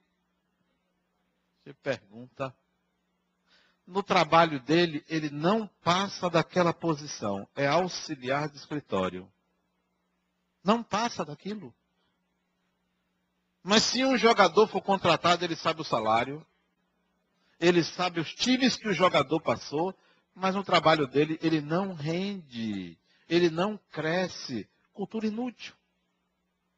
Você 1.64 1.74
pergunta. 1.76 2.54
No 3.88 4.04
trabalho 4.04 4.60
dele, 4.60 5.04
ele 5.08 5.30
não 5.30 5.66
passa 5.82 6.30
daquela 6.30 6.74
posição. 6.74 7.48
É 7.56 7.68
auxiliar 7.68 8.50
de 8.50 8.58
escritório. 8.58 9.32
Não 10.64 10.84
passa 10.84 11.26
daquilo. 11.26 11.74
Mas 13.64 13.84
se 13.84 14.04
um 14.04 14.18
jogador 14.18 14.68
for 14.68 14.82
contratado, 14.82 15.46
ele 15.46 15.56
sabe 15.56 15.82
o 15.82 15.86
salário, 15.86 16.46
ele 17.60 17.84
sabe 17.84 18.20
os 18.20 18.34
times 18.34 18.76
que 18.76 18.88
o 18.88 18.94
jogador 18.94 19.40
passou, 19.40 19.96
mas 20.34 20.56
no 20.56 20.64
trabalho 20.64 21.08
dele 21.08 21.38
ele 21.42 21.62
não 21.62 21.94
rende, 21.94 22.98
ele 23.30 23.50
não 23.50 23.78
cresce. 23.92 24.68
Cultura 24.94 25.28
inútil 25.28 25.76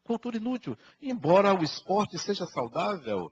cultura 0.04 0.38
inútil. 0.38 0.78
Embora 1.02 1.54
o 1.54 1.64
esporte 1.64 2.20
seja 2.20 2.46
saudável, 2.46 3.32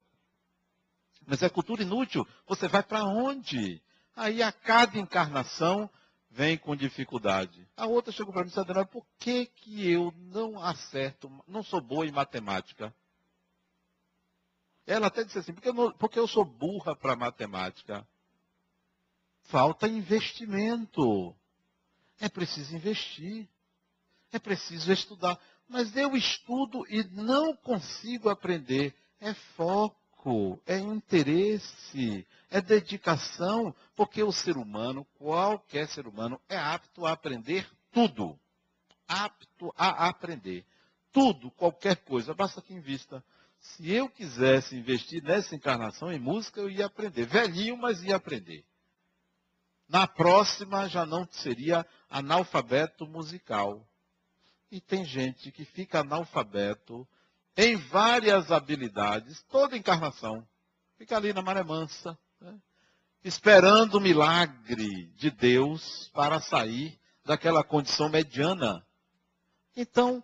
mas 1.28 1.44
é 1.44 1.50
cultura 1.50 1.84
inútil. 1.84 2.26
Você 2.48 2.68
vai 2.68 2.82
para 2.82 3.04
onde? 3.04 3.82
Aí 4.16 4.42
a 4.42 4.52
cada 4.52 4.98
encarnação 4.98 5.90
vem 6.32 6.58
com 6.58 6.76
dificuldade. 6.76 7.68
A 7.76 7.86
outra 7.86 8.12
chegou 8.12 8.34
para 8.34 8.44
mim 8.44 8.50
e 8.50 8.54
disse, 8.54 8.86
por 8.86 9.06
que, 9.20 9.46
que 9.46 9.92
eu 9.92 10.14
não 10.18 10.60
acerto, 10.64 11.30
não 11.48 11.62
sou 11.62 11.82
boa 11.82 12.06
em 12.06 12.12
matemática? 12.12 12.94
Ela 14.88 15.08
até 15.08 15.24
disse 15.24 15.38
assim, 15.38 15.54
porque 15.54 15.70
eu, 15.70 15.74
não, 15.74 15.92
porque 15.94 16.18
eu 16.18 16.28
sou 16.28 16.44
burra 16.44 16.96
para 16.96 17.16
matemática. 17.16 18.08
Falta 19.44 19.88
investimento. 19.88 21.36
É 22.20 22.30
preciso 22.30 22.76
investir. 22.76 23.48
É 24.32 24.40
preciso 24.40 24.92
estudar. 24.92 25.40
Mas 25.68 25.96
eu 25.96 26.16
estudo 26.16 26.86
e 26.90 27.04
não 27.12 27.56
consigo 27.58 28.30
aprender. 28.30 28.96
É 29.20 29.34
foco, 29.56 30.01
é 30.66 30.78
interesse, 30.78 32.28
é 32.50 32.62
dedicação, 32.62 33.74
porque 33.96 34.22
o 34.22 34.32
ser 34.32 34.58
humano, 34.58 35.06
qualquer 35.18 35.88
ser 35.88 36.08
humano, 36.08 36.40
é 36.48 36.58
apto 36.58 37.06
a 37.06 37.12
aprender 37.12 37.68
tudo. 37.92 38.40
Apto 39.08 39.74
a 39.78 40.08
aprender. 40.08 40.66
Tudo, 41.12 41.52
qualquer 41.52 41.98
coisa, 41.98 42.34
basta 42.34 42.62
que 42.62 42.74
invista. 42.74 43.24
Se 43.60 43.92
eu 43.92 44.10
quisesse 44.10 44.76
investir 44.76 45.22
nessa 45.24 45.56
encarnação 45.56 46.12
em 46.12 46.20
música, 46.20 46.60
eu 46.60 46.70
ia 46.70 46.86
aprender. 46.86 47.26
Velhinho, 47.26 47.78
mas 47.78 48.02
ia 48.04 48.16
aprender. 48.16 48.66
Na 49.88 50.08
próxima 50.08 50.88
já 50.88 51.06
não 51.06 51.28
seria 51.32 51.86
analfabeto 52.10 53.06
musical. 53.06 53.86
E 54.72 54.80
tem 54.80 55.04
gente 55.04 55.52
que 55.52 55.66
fica 55.66 56.00
analfabeto 56.00 57.06
em 57.56 57.76
várias 57.76 58.52
habilidades, 58.52 59.44
toda 59.44 59.78
encarnação. 59.78 60.48
Fica 60.98 61.18
ali 61.18 61.34
na 61.34 61.42
maré 61.42 61.64
mansa, 61.64 62.18
né? 62.40 62.60
esperando 63.24 63.96
o 63.96 64.02
milagre 64.02 65.08
de 65.16 65.30
Deus 65.30 66.10
para 66.14 66.40
sair 66.40 67.00
daquela 67.26 67.64
condição 67.64 68.10
mediana. 68.10 68.86
Então, 69.76 70.24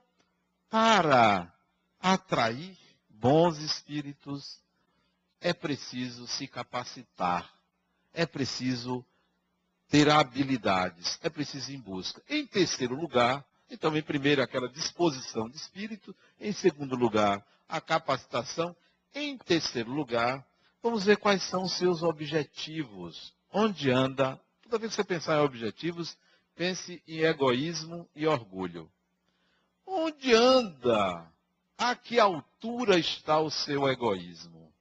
para 0.70 1.54
atrair 2.00 2.78
bons 3.10 3.58
espíritos, 3.60 4.62
é 5.40 5.54
preciso 5.54 6.28
se 6.28 6.48
capacitar, 6.48 7.52
é 8.14 8.26
preciso 8.26 9.06
ter 9.90 10.10
habilidades, 10.10 11.18
é 11.22 11.30
preciso 11.30 11.72
ir 11.72 11.76
em 11.76 11.80
busca. 11.80 12.22
Em 12.28 12.46
terceiro 12.46 12.96
lugar, 12.96 13.46
então, 13.70 13.96
em 13.96 14.02
primeiro, 14.02 14.42
aquela 14.42 14.70
disposição 14.70 15.50
de 15.50 15.58
espírito. 15.58 16.16
Em 16.40 16.52
segundo 16.52 16.96
lugar, 16.96 17.46
a 17.68 17.82
capacitação. 17.82 18.76
Em 19.14 19.38
terceiro 19.38 19.92
lugar, 19.92 20.46
vamos 20.82 21.04
ver 21.06 21.18
quais 21.18 21.44
são 21.44 21.64
os 21.64 21.74
seus 21.74 22.04
objetivos. 22.04 23.34
Onde 23.52 23.90
anda? 23.92 24.40
Toda 24.62 24.78
vez 24.78 24.92
que 24.92 24.98
você 24.98 25.04
pensar 25.04 25.38
em 25.38 25.46
objetivos, 25.46 26.18
pense 26.56 27.02
em 27.08 27.20
egoísmo 27.20 28.08
e 28.16 28.28
orgulho. 28.28 28.90
Onde 29.86 30.34
anda? 30.34 31.32
A 31.78 31.96
que 31.96 32.20
altura 32.20 32.98
está 32.98 33.40
o 33.40 33.50
seu 33.50 33.88
egoísmo? 33.88 34.74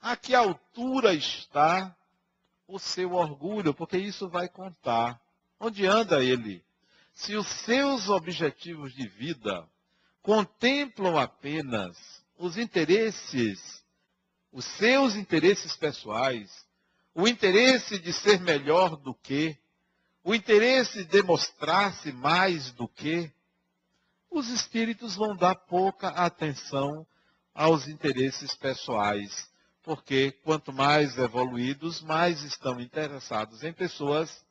A 0.00 0.16
que 0.16 0.34
altura 0.34 1.14
está 1.14 1.94
o 2.66 2.78
seu 2.78 3.12
orgulho? 3.12 3.72
Porque 3.72 3.96
isso 3.96 4.28
vai 4.28 4.48
contar. 4.48 5.20
Onde 5.60 5.86
anda 5.86 6.22
ele? 6.22 6.64
Se 7.14 7.36
os 7.36 7.46
seus 7.46 8.08
objetivos 8.08 8.94
de 8.94 9.06
vida 9.06 9.68
contemplam 10.22 11.18
apenas 11.18 11.96
os 12.36 12.56
interesses, 12.56 13.84
os 14.50 14.64
seus 14.64 15.14
interesses 15.14 15.76
pessoais, 15.76 16.66
o 17.14 17.28
interesse 17.28 17.98
de 17.98 18.12
ser 18.12 18.40
melhor 18.40 18.96
do 18.96 19.14
que, 19.14 19.56
o 20.24 20.34
interesse 20.34 20.98
de 20.98 21.10
demonstrar-se 21.10 22.12
mais 22.12 22.70
do 22.72 22.88
que, 22.88 23.30
os 24.30 24.48
espíritos 24.48 25.14
vão 25.14 25.36
dar 25.36 25.54
pouca 25.54 26.08
atenção 26.08 27.06
aos 27.54 27.86
interesses 27.86 28.54
pessoais, 28.54 29.50
porque 29.82 30.32
quanto 30.42 30.72
mais 30.72 31.18
evoluídos, 31.18 32.00
mais 32.00 32.42
estão 32.42 32.80
interessados 32.80 33.62
em 33.62 33.72
pessoas 33.72 34.44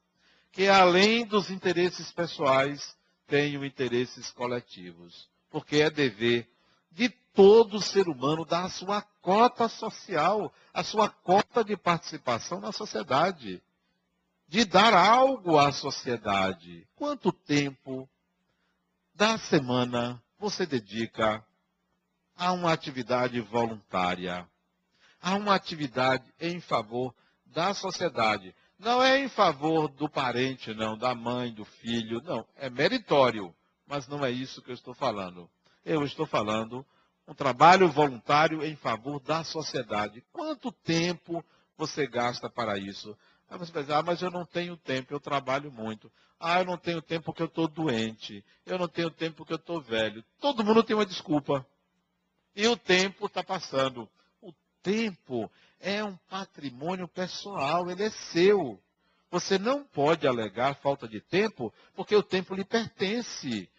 que 0.52 0.68
além 0.68 1.26
dos 1.26 1.50
interesses 1.50 2.12
pessoais, 2.12 2.96
tenham 3.28 3.64
interesses 3.64 4.32
coletivos. 4.32 5.30
Porque 5.50 5.78
é 5.78 5.90
dever 5.90 6.50
de 6.92 7.10
todo 7.10 7.82
ser 7.82 8.08
humano 8.10 8.46
dar 8.46 8.66
a 8.66 8.70
sua 8.70 9.02
cota 9.02 9.70
social, 9.70 10.54
a 10.74 10.84
sua 10.84 11.10
cota 11.10 11.64
de 11.64 11.78
participação 11.78 12.60
na 12.60 12.72
sociedade. 12.72 13.64
De 14.48 14.66
dar 14.66 14.94
algo 14.94 15.58
à 15.58 15.72
sociedade. 15.72 16.86
Quanto 16.96 17.32
tempo 17.32 18.10
da 19.16 19.38
semana 19.38 20.22
você 20.38 20.66
dedica 20.66 21.46
a 22.36 22.52
uma 22.52 22.74
atividade 22.74 23.40
voluntária, 23.40 24.46
a 25.22 25.36
uma 25.36 25.56
atividade 25.56 26.26
em 26.40 26.60
favor 26.60 27.16
da 27.46 27.74
sociedade? 27.74 28.54
Não 28.82 29.04
é 29.04 29.20
em 29.20 29.30
favor 29.30 29.88
do 29.90 30.10
parente, 30.10 30.74
não, 30.74 30.98
da 30.98 31.14
mãe, 31.14 31.54
do 31.54 31.64
filho, 31.64 32.20
não. 32.24 32.44
É 32.56 32.68
meritório, 32.68 33.54
mas 33.86 34.08
não 34.08 34.26
é 34.26 34.32
isso 34.32 34.60
que 34.64 34.72
eu 34.72 34.74
estou 34.74 34.96
falando. 34.96 35.48
Eu 35.86 36.04
estou 36.04 36.26
falando 36.26 36.84
um 37.28 37.34
trabalho 37.36 37.92
voluntário 37.92 38.66
em 38.66 38.76
favor 38.76 39.20
da 39.20 39.44
sociedade. 39.44 40.24
Quanto 40.34 40.72
tempo 40.72 41.46
você 41.78 42.08
gasta 42.08 42.50
para 42.50 42.76
isso? 42.80 43.16
Aí 43.48 43.60
você 43.60 43.72
vai 43.72 43.84
dizer, 43.84 43.94
ah, 43.94 44.02
mas 44.02 44.24
eu 44.24 44.32
não 44.32 44.48
tenho 44.48 44.76
tempo, 44.76 45.14
eu 45.14 45.20
trabalho 45.20 45.72
muito. 45.72 46.12
Ah, 46.40 46.62
eu 46.62 46.66
não 46.66 46.78
tenho 46.78 47.04
tempo 47.04 47.26
porque 47.26 47.44
eu 47.44 47.48
estou 47.48 47.68
doente. 47.68 48.44
Eu 48.66 48.80
não 48.80 48.88
tenho 48.88 49.12
tempo 49.12 49.38
porque 49.38 49.54
eu 49.54 49.58
estou 49.58 49.80
velho. 49.80 50.24
Todo 50.40 50.64
mundo 50.64 50.82
tem 50.82 50.96
uma 50.96 51.06
desculpa. 51.06 51.64
E 52.56 52.68
o 52.68 52.76
tempo 52.76 53.28
está 53.28 53.44
passando. 53.44 54.10
O 54.42 54.52
tempo 54.82 55.52
é 55.82 56.04
um 56.04 56.16
patrimônio 56.30 57.08
pessoal, 57.08 57.90
ele 57.90 58.04
é 58.04 58.10
seu. 58.10 58.82
Você 59.30 59.58
não 59.58 59.84
pode 59.84 60.28
alegar 60.28 60.76
falta 60.76 61.08
de 61.08 61.22
tempo, 61.22 61.74
porque 61.96 62.16
o 62.16 62.24
tempo 62.24 62.54
lhe 62.54 62.66
pertence. 62.66 63.70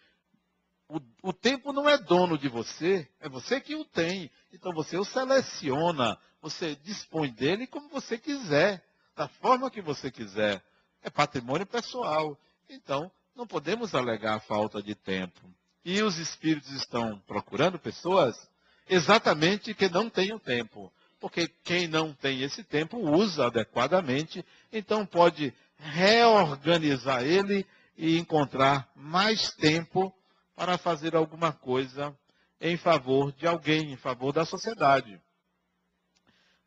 O, 0.89 0.99
o, 1.21 1.33
tempo 1.33 1.71
não 1.71 1.87
é 1.87 1.97
dono 1.97 2.37
de 2.37 2.49
você, 2.49 3.07
é 3.19 3.29
você 3.29 3.61
que 3.61 3.75
o 3.75 3.85
tem. 3.85 4.29
Então 4.51 4.73
você 4.73 4.97
o 4.97 5.05
seleciona, 5.05 6.17
você 6.41 6.75
dispõe 6.75 7.29
dele 7.31 7.67
como 7.67 7.87
você 7.89 8.17
quiser, 8.17 8.83
da 9.15 9.27
forma 9.27 9.71
que 9.71 9.81
você 9.81 10.11
quiser. 10.11 10.63
É 11.01 11.09
patrimônio 11.09 11.65
pessoal. 11.65 12.37
Então, 12.69 13.11
não 13.35 13.45
podemos 13.45 13.93
alegar 13.93 14.39
falta 14.41 14.81
de 14.81 14.95
tempo. 14.95 15.39
E 15.85 16.01
os 16.01 16.17
espíritos 16.17 16.71
estão 16.71 17.19
procurando 17.27 17.77
pessoas 17.77 18.49
exatamente 18.87 19.73
que 19.73 19.87
não 19.89 20.09
tenham 20.09 20.39
tempo 20.39 20.91
porque 21.23 21.47
quem 21.63 21.87
não 21.87 22.13
tem 22.13 22.41
esse 22.41 22.65
tempo 22.65 22.97
usa 22.97 23.45
adequadamente, 23.45 24.45
então 24.73 25.05
pode 25.05 25.53
reorganizar 25.77 27.23
ele 27.23 27.65
e 27.95 28.17
encontrar 28.17 28.91
mais 28.93 29.53
tempo 29.53 30.13
para 30.53 30.77
fazer 30.77 31.15
alguma 31.15 31.53
coisa 31.53 32.13
em 32.59 32.75
favor 32.75 33.31
de 33.31 33.47
alguém, 33.47 33.93
em 33.93 33.95
favor 33.95 34.33
da 34.33 34.43
sociedade. 34.43 35.17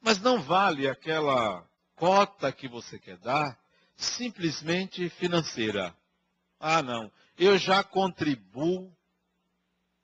Mas 0.01 0.19
não 0.23 0.41
vale 0.41 0.89
aquela 0.89 1.63
cota 1.95 2.51
que 2.51 2.67
você 2.67 2.99
quer 2.99 3.19
dar 3.19 3.59
simplesmente 3.95 5.11
financeira. 5.11 5.95
Ah, 6.59 6.83
não, 6.83 7.13
eu 7.37 7.59
já 7.59 7.85
contribuo. 7.85 8.91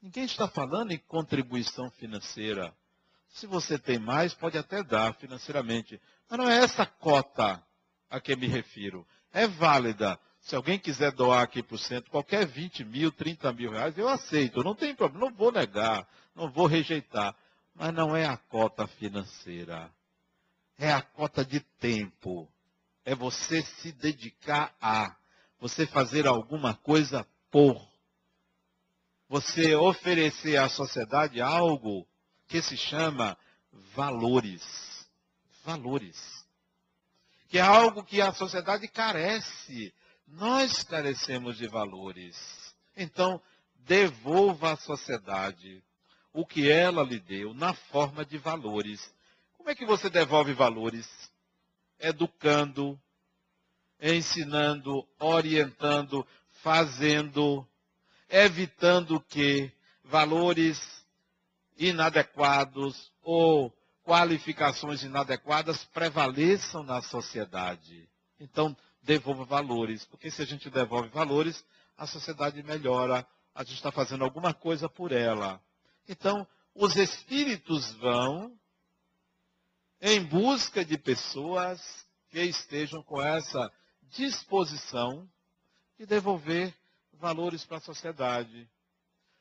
Ninguém 0.02 0.24
está 0.24 0.46
falando 0.46 0.92
em 0.92 0.98
contribuição 0.98 1.90
financeira. 1.92 2.70
Se 3.32 3.46
você 3.46 3.78
tem 3.78 3.98
mais, 3.98 4.34
pode 4.34 4.58
até 4.58 4.82
dar 4.82 5.14
financeiramente. 5.14 6.00
Mas 6.28 6.38
não 6.38 6.50
é 6.50 6.58
essa 6.58 6.84
cota 6.84 7.62
a 8.10 8.20
que 8.20 8.36
me 8.36 8.46
refiro. 8.46 9.06
É 9.32 9.46
válida. 9.46 10.18
Se 10.40 10.54
alguém 10.54 10.78
quiser 10.78 11.12
doar 11.12 11.42
aqui 11.42 11.62
por 11.62 11.78
cento, 11.78 12.10
qualquer 12.10 12.46
20 12.46 12.84
mil, 12.84 13.10
30 13.10 13.52
mil 13.52 13.70
reais, 13.70 13.96
eu 13.96 14.08
aceito. 14.08 14.62
Não 14.62 14.74
tem 14.74 14.94
problema. 14.94 15.26
Não 15.26 15.34
vou 15.34 15.50
negar. 15.50 16.06
Não 16.34 16.50
vou 16.50 16.66
rejeitar. 16.66 17.34
Mas 17.74 17.94
não 17.94 18.14
é 18.14 18.26
a 18.26 18.36
cota 18.36 18.86
financeira. 18.86 19.90
É 20.78 20.92
a 20.92 21.00
cota 21.00 21.42
de 21.42 21.60
tempo. 21.60 22.52
É 23.04 23.14
você 23.14 23.62
se 23.62 23.92
dedicar 23.92 24.74
a. 24.80 25.16
Você 25.58 25.86
fazer 25.86 26.26
alguma 26.26 26.74
coisa 26.74 27.26
por. 27.50 27.80
Você 29.28 29.74
oferecer 29.74 30.58
à 30.58 30.68
sociedade 30.68 31.40
algo 31.40 32.06
que 32.52 32.60
se 32.60 32.76
chama 32.76 33.34
valores. 33.94 34.62
Valores. 35.64 36.46
Que 37.48 37.56
é 37.56 37.62
algo 37.62 38.04
que 38.04 38.20
a 38.20 38.30
sociedade 38.34 38.86
carece. 38.88 39.94
Nós 40.26 40.82
carecemos 40.82 41.56
de 41.56 41.66
valores. 41.66 42.36
Então, 42.94 43.40
devolva 43.74 44.72
à 44.72 44.76
sociedade 44.76 45.82
o 46.30 46.44
que 46.44 46.70
ela 46.70 47.02
lhe 47.02 47.18
deu 47.18 47.54
na 47.54 47.72
forma 47.72 48.22
de 48.22 48.36
valores. 48.36 49.00
Como 49.56 49.70
é 49.70 49.74
que 49.74 49.86
você 49.86 50.10
devolve 50.10 50.52
valores? 50.52 51.08
Educando, 51.98 53.00
ensinando, 53.98 55.08
orientando, 55.18 56.26
fazendo, 56.62 57.66
evitando 58.28 59.18
que 59.22 59.72
valores 60.04 61.01
inadequados 61.76 63.12
ou 63.22 63.72
qualificações 64.04 65.02
inadequadas 65.02 65.84
prevaleçam 65.86 66.82
na 66.82 67.00
sociedade. 67.02 68.08
Então, 68.38 68.76
devolva 69.02 69.44
valores, 69.44 70.04
porque 70.04 70.30
se 70.30 70.42
a 70.42 70.44
gente 70.44 70.70
devolve 70.70 71.08
valores, 71.08 71.64
a 71.96 72.06
sociedade 72.06 72.62
melhora, 72.62 73.26
a 73.54 73.62
gente 73.62 73.76
está 73.76 73.92
fazendo 73.92 74.24
alguma 74.24 74.54
coisa 74.54 74.88
por 74.88 75.12
ela. 75.12 75.60
Então, 76.08 76.46
os 76.74 76.96
espíritos 76.96 77.92
vão 77.94 78.58
em 80.00 80.22
busca 80.24 80.84
de 80.84 80.98
pessoas 80.98 81.80
que 82.30 82.40
estejam 82.40 83.02
com 83.02 83.20
essa 83.20 83.70
disposição 84.10 85.28
de 85.98 86.06
devolver 86.06 86.74
valores 87.12 87.64
para 87.64 87.76
a 87.76 87.80
sociedade. 87.80 88.68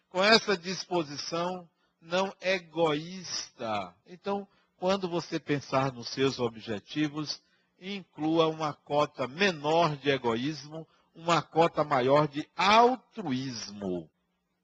Com 0.10 0.24
essa 0.24 0.58
disposição 0.58 1.68
não 2.02 2.34
egoísta. 2.42 3.96
Então, 4.08 4.48
quando 4.78 5.08
você 5.08 5.40
pensar 5.40 5.92
nos 5.92 6.10
seus 6.10 6.40
objetivos, 6.40 7.42
inclua 7.80 8.48
uma 8.48 8.74
cota 8.74 9.28
menor 9.28 9.96
de 9.98 10.10
egoísmo, 10.10 10.88
uma 11.14 11.42
cota 11.42 11.84
maior 11.84 12.28
de 12.28 12.48
altruísmo, 12.56 14.10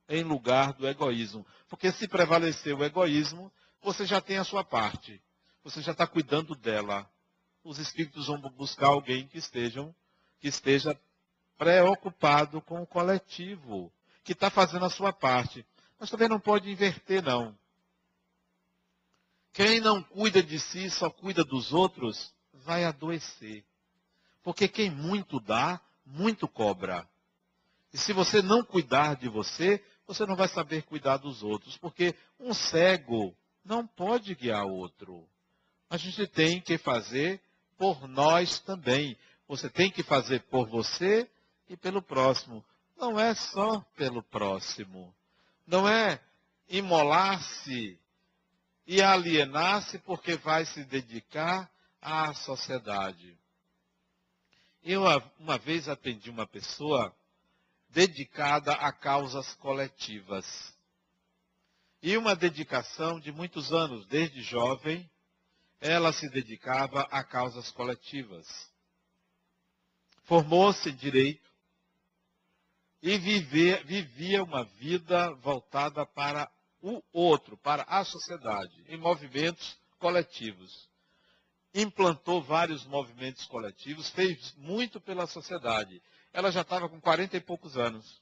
em 0.09 0.23
lugar 0.23 0.73
do 0.73 0.87
egoísmo. 0.87 1.45
Porque 1.69 1.91
se 1.91 2.07
prevalecer 2.07 2.75
o 2.75 2.83
egoísmo, 2.83 3.51
você 3.81 4.05
já 4.05 4.19
tem 4.19 4.37
a 4.37 4.43
sua 4.43 4.63
parte. 4.63 5.21
Você 5.63 5.81
já 5.81 5.91
está 5.91 6.07
cuidando 6.07 6.55
dela. 6.55 7.09
Os 7.63 7.77
espíritos 7.77 8.27
vão 8.27 8.39
buscar 8.51 8.87
alguém 8.87 9.27
que, 9.27 9.37
estejam, 9.37 9.93
que 10.39 10.47
esteja 10.47 10.99
preocupado 11.57 12.61
com 12.61 12.81
o 12.81 12.87
coletivo, 12.87 13.91
que 14.23 14.31
está 14.31 14.49
fazendo 14.49 14.85
a 14.85 14.89
sua 14.89 15.11
parte. 15.11 15.65
Mas 15.99 16.09
também 16.09 16.27
não 16.27 16.39
pode 16.39 16.69
inverter, 16.69 17.23
não. 17.23 17.57
Quem 19.53 19.79
não 19.79 20.03
cuida 20.03 20.43
de 20.43 20.59
si, 20.59 20.89
só 20.89 21.09
cuida 21.09 21.43
dos 21.43 21.73
outros, 21.73 22.31
vai 22.53 22.83
adoecer. 22.83 23.65
Porque 24.43 24.67
quem 24.67 24.89
muito 24.89 25.39
dá, 25.39 25.81
muito 26.05 26.47
cobra. 26.47 27.09
E 27.91 27.97
se 27.97 28.13
você 28.13 28.41
não 28.41 28.63
cuidar 28.63 29.15
de 29.15 29.27
você, 29.27 29.83
você 30.05 30.25
não 30.25 30.35
vai 30.35 30.47
saber 30.47 30.83
cuidar 30.83 31.17
dos 31.17 31.41
outros. 31.41 31.75
Porque 31.77 32.13
um 32.39 32.53
cego 32.53 33.35
não 33.65 33.87
pode 33.87 34.35
guiar 34.35 34.65
outro. 34.65 35.27
A 35.89 35.97
gente 35.97 36.27
tem 36.27 36.61
que 36.61 36.77
fazer 36.77 37.41
por 37.77 38.07
nós 38.07 38.59
também. 38.59 39.17
Você 39.47 39.69
tem 39.69 39.89
que 39.89 40.03
fazer 40.03 40.41
por 40.43 40.67
você 40.67 41.27
e 41.67 41.75
pelo 41.75 42.01
próximo. 42.01 42.63
Não 42.95 43.19
é 43.19 43.33
só 43.33 43.79
pelo 43.95 44.21
próximo. 44.21 45.16
Não 45.67 45.87
é 45.87 46.23
imolar-se 46.69 47.99
e 48.85 49.01
alienar-se 49.01 49.99
porque 49.99 50.37
vai 50.37 50.65
se 50.65 50.85
dedicar 50.85 51.69
à 52.01 52.33
sociedade. 52.33 53.37
Eu 54.81 55.03
uma 55.37 55.57
vez 55.57 55.89
atendi 55.89 56.29
uma 56.29 56.47
pessoa 56.47 57.13
dedicada 57.89 58.71
a 58.73 58.93
causas 58.93 59.53
coletivas. 59.55 60.73
E 62.01 62.15
uma 62.15 62.33
dedicação 62.35 63.19
de 63.19 63.31
muitos 63.33 63.73
anos, 63.73 64.05
desde 64.05 64.41
jovem, 64.41 65.09
ela 65.81 66.13
se 66.13 66.29
dedicava 66.29 67.01
a 67.11 67.23
causas 67.23 67.71
coletivas. 67.71 68.47
Formou-se 70.23 70.89
em 70.89 70.95
direito, 70.95 71.46
e 73.01 73.17
viver, 73.17 73.83
vivia 73.85 74.43
uma 74.43 74.63
vida 74.63 75.31
voltada 75.35 76.05
para 76.05 76.49
o 76.81 77.01
outro, 77.11 77.57
para 77.57 77.83
a 77.83 78.03
sociedade, 78.03 78.83
em 78.87 78.97
movimentos 78.97 79.77
coletivos. 79.99 80.89
Implantou 81.73 82.41
vários 82.41 82.85
movimentos 82.85 83.45
coletivos, 83.45 84.09
fez 84.09 84.53
muito 84.55 84.99
pela 84.99 85.27
sociedade. 85.27 86.01
Ela 86.33 86.51
já 86.51 86.61
estava 86.61 86.89
com 86.89 86.99
40 86.99 87.37
e 87.37 87.41
poucos 87.41 87.77
anos. 87.77 88.21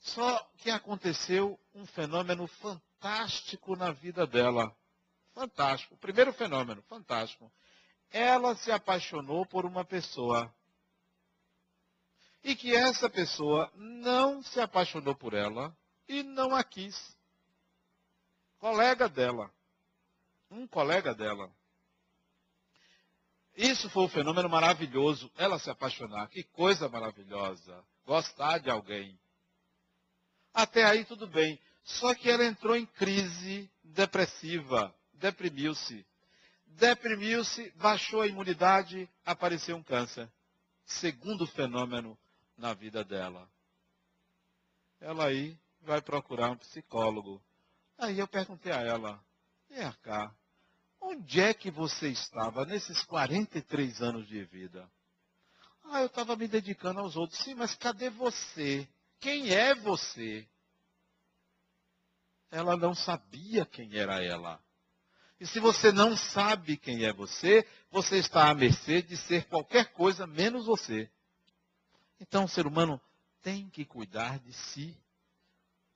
Só 0.00 0.38
que 0.58 0.70
aconteceu 0.70 1.58
um 1.74 1.86
fenômeno 1.86 2.46
fantástico 2.46 3.74
na 3.74 3.90
vida 3.90 4.26
dela. 4.26 4.74
Fantástico. 5.32 5.94
O 5.94 5.98
primeiro 5.98 6.32
fenômeno, 6.32 6.82
fantástico. 6.82 7.50
Ela 8.10 8.54
se 8.54 8.70
apaixonou 8.70 9.44
por 9.46 9.64
uma 9.64 9.84
pessoa 9.84 10.54
e 12.44 12.54
que 12.54 12.76
essa 12.76 13.08
pessoa 13.08 13.72
não 13.74 14.42
se 14.42 14.60
apaixonou 14.60 15.14
por 15.14 15.32
ela 15.32 15.74
e 16.06 16.22
não 16.22 16.54
a 16.54 16.62
quis. 16.62 17.16
Colega 18.58 19.08
dela. 19.08 19.50
Um 20.50 20.66
colega 20.66 21.14
dela. 21.14 21.50
Isso 23.56 23.88
foi 23.88 24.04
um 24.04 24.08
fenômeno 24.08 24.48
maravilhoso. 24.48 25.32
Ela 25.36 25.58
se 25.58 25.70
apaixonar. 25.70 26.28
Que 26.28 26.42
coisa 26.42 26.86
maravilhosa. 26.86 27.82
Gostar 28.04 28.58
de 28.58 28.68
alguém. 28.68 29.18
Até 30.52 30.84
aí 30.84 31.04
tudo 31.04 31.26
bem. 31.26 31.58
Só 31.82 32.14
que 32.14 32.28
ela 32.28 32.44
entrou 32.44 32.76
em 32.76 32.84
crise 32.84 33.70
depressiva. 33.82 34.94
Deprimiu-se. 35.14 36.06
Deprimiu-se, 36.66 37.70
baixou 37.76 38.20
a 38.20 38.26
imunidade, 38.26 39.08
apareceu 39.24 39.76
um 39.76 39.82
câncer. 39.82 40.28
Segundo 40.84 41.46
fenômeno 41.46 42.18
na 42.56 42.74
vida 42.74 43.04
dela. 43.04 43.48
Ela 45.00 45.26
aí 45.26 45.58
vai 45.80 46.00
procurar 46.00 46.50
um 46.50 46.56
psicólogo. 46.56 47.42
Aí 47.98 48.18
eu 48.18 48.26
perguntei 48.26 48.72
a 48.72 48.80
ela, 48.80 49.22
vem 49.68 49.90
cá, 50.02 50.34
onde 51.00 51.40
é 51.40 51.52
que 51.54 51.70
você 51.70 52.08
estava 52.08 52.64
nesses 52.64 53.02
43 53.04 54.02
anos 54.02 54.26
de 54.26 54.44
vida? 54.44 54.90
Ah, 55.84 56.00
eu 56.00 56.06
estava 56.06 56.34
me 56.34 56.48
dedicando 56.48 57.00
aos 57.00 57.14
outros. 57.16 57.38
Sim, 57.40 57.54
mas 57.54 57.74
cadê 57.74 58.08
você? 58.10 58.88
Quem 59.20 59.50
é 59.50 59.74
você? 59.74 60.48
Ela 62.50 62.76
não 62.76 62.94
sabia 62.94 63.66
quem 63.66 63.96
era 63.96 64.22
ela. 64.24 64.62
E 65.38 65.46
se 65.46 65.60
você 65.60 65.92
não 65.92 66.16
sabe 66.16 66.76
quem 66.76 67.04
é 67.04 67.12
você, 67.12 67.68
você 67.90 68.16
está 68.16 68.48
à 68.48 68.54
mercê 68.54 69.02
de 69.02 69.16
ser 69.16 69.46
qualquer 69.46 69.92
coisa 69.92 70.26
menos 70.26 70.66
você. 70.66 71.10
Então 72.20 72.44
o 72.44 72.48
ser 72.48 72.66
humano 72.66 73.00
tem 73.42 73.68
que 73.68 73.84
cuidar 73.84 74.38
de 74.38 74.52
si. 74.52 74.96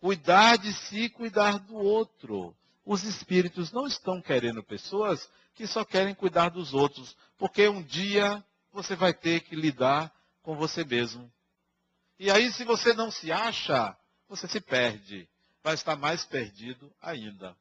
Cuidar 0.01 0.57
de 0.57 0.73
si, 0.73 1.09
cuidar 1.09 1.59
do 1.59 1.75
outro. 1.75 2.55
Os 2.85 3.03
espíritos 3.05 3.73
não 3.73 3.87
estão 3.87 4.21
querendo 4.21 4.63
pessoas 4.63 5.29
que 5.55 5.67
só 5.67 5.85
querem 5.85 6.15
cuidar 6.15 6.51
dos 6.51 6.73
outros, 6.73 7.17
porque 7.37 7.69
um 7.69 7.83
dia 7.83 8.45
você 8.73 8.95
vai 8.95 9.13
ter 9.13 9.41
que 9.41 9.57
lidar 9.57 10.13
com 10.43 10.55
você 10.57 10.85
mesmo. 10.85 11.31
E 12.19 12.31
aí, 12.31 12.53
se 12.53 12.65
você 12.65 12.95
não 12.95 13.11
se 13.11 13.33
acha, 13.33 13.97
você 14.29 14.47
se 14.47 14.61
perde. 14.61 15.29
Vai 15.63 15.75
estar 15.75 15.97
mais 15.97 16.25
perdido 16.25 16.93
ainda. 17.01 17.57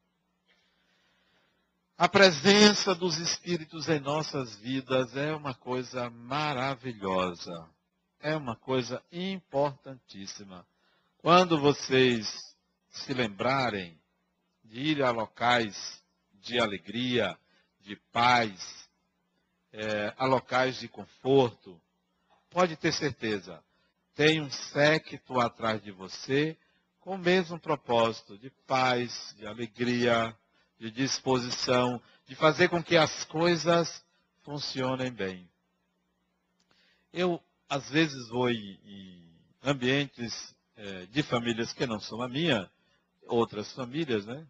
A 1.97 2.07
presença 2.07 2.93
dos 2.93 3.17
espíritos 3.17 3.89
em 3.89 3.99
nossas 3.99 4.55
vidas 4.57 5.15
é 5.15 5.33
uma 5.33 5.55
coisa 5.55 6.09
maravilhosa 6.09 7.67
é 8.19 8.35
uma 8.35 8.55
coisa 8.55 9.03
importantíssima. 9.11 10.65
Quando 11.19 11.59
vocês 11.59 12.55
se 12.89 13.13
lembrarem 13.13 13.99
de 14.63 14.79
ir 14.79 15.03
a 15.03 15.11
locais 15.11 16.03
de 16.33 16.59
alegria, 16.59 17.37
de 17.81 17.95
paz, 18.11 18.87
é, 19.71 20.13
a 20.17 20.25
locais 20.25 20.79
de 20.79 20.87
conforto, 20.87 21.79
pode 22.49 22.75
ter 22.75 22.91
certeza, 22.91 23.63
tem 24.15 24.41
um 24.41 24.49
séquito 24.49 25.39
atrás 25.39 25.81
de 25.81 25.91
você 25.91 26.57
com 26.99 27.15
o 27.15 27.17
mesmo 27.17 27.59
propósito 27.59 28.37
de 28.37 28.49
paz, 28.65 29.33
de 29.37 29.45
alegria, 29.45 30.35
de 30.79 30.91
disposição, 30.91 32.01
de 32.25 32.35
fazer 32.35 32.69
com 32.69 32.83
que 32.83 32.97
as 32.97 33.23
coisas 33.25 34.03
funcionem 34.43 35.11
bem. 35.11 35.49
Eu 37.13 37.41
às 37.69 37.89
vezes 37.89 38.29
vou 38.29 38.49
em, 38.49 38.79
em 38.85 39.29
ambientes 39.63 40.55
é, 40.75 41.05
de 41.07 41.23
famílias 41.23 41.73
que 41.73 41.85
não 41.85 41.99
são 41.99 42.21
a 42.21 42.27
minha, 42.27 42.69
outras 43.27 43.71
famílias, 43.73 44.25
né? 44.25 44.47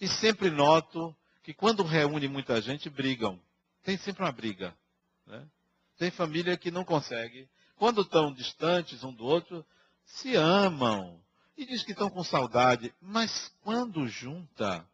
E 0.00 0.08
sempre 0.08 0.50
noto 0.50 1.14
que 1.42 1.54
quando 1.54 1.82
reúne 1.82 2.28
muita 2.28 2.60
gente, 2.60 2.90
brigam. 2.90 3.40
Tem 3.82 3.96
sempre 3.96 4.22
uma 4.22 4.32
briga. 4.32 4.76
Né? 5.26 5.46
Tem 5.96 6.10
família 6.10 6.56
que 6.56 6.70
não 6.70 6.84
consegue. 6.84 7.48
Quando 7.76 8.02
estão 8.02 8.32
distantes 8.32 9.04
um 9.04 9.12
do 9.12 9.24
outro, 9.24 9.64
se 10.04 10.34
amam. 10.36 11.20
E 11.56 11.64
diz 11.64 11.82
que 11.82 11.92
estão 11.92 12.10
com 12.10 12.24
saudade. 12.24 12.92
Mas 13.00 13.52
quando 13.62 14.08
junta, 14.08 14.84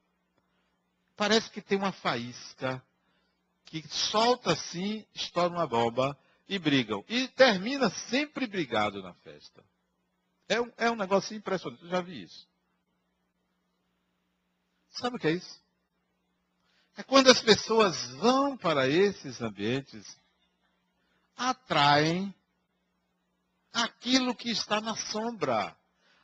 parece 1.17 1.51
que 1.51 1.63
tem 1.63 1.79
uma 1.79 1.93
faísca 1.93 2.83
que 3.65 3.87
solta 3.89 4.53
assim, 4.53 5.07
estoura 5.15 5.55
uma 5.55 5.67
bomba 5.67 6.19
e 6.51 6.59
brigam. 6.59 7.05
E 7.09 7.29
termina 7.29 7.89
sempre 8.11 8.45
brigado 8.45 9.01
na 9.01 9.15
festa. 9.15 9.65
É 10.49 10.61
um, 10.61 10.73
é 10.77 10.91
um 10.91 10.97
negócio 10.97 11.37
impressionante. 11.37 11.85
Eu 11.85 11.89
já 11.89 12.01
vi 12.01 12.25
isso. 12.25 12.49
Sabe 14.91 15.15
o 15.15 15.19
que 15.21 15.29
é 15.29 15.31
isso? 15.31 15.63
É 16.97 17.05
quando 17.05 17.31
as 17.31 17.41
pessoas 17.41 18.11
vão 18.17 18.57
para 18.57 18.89
esses 18.89 19.41
ambientes, 19.41 20.19
atraem 21.37 22.35
aquilo 23.73 24.35
que 24.35 24.51
está 24.51 24.81
na 24.81 24.97
sombra. 24.97 25.77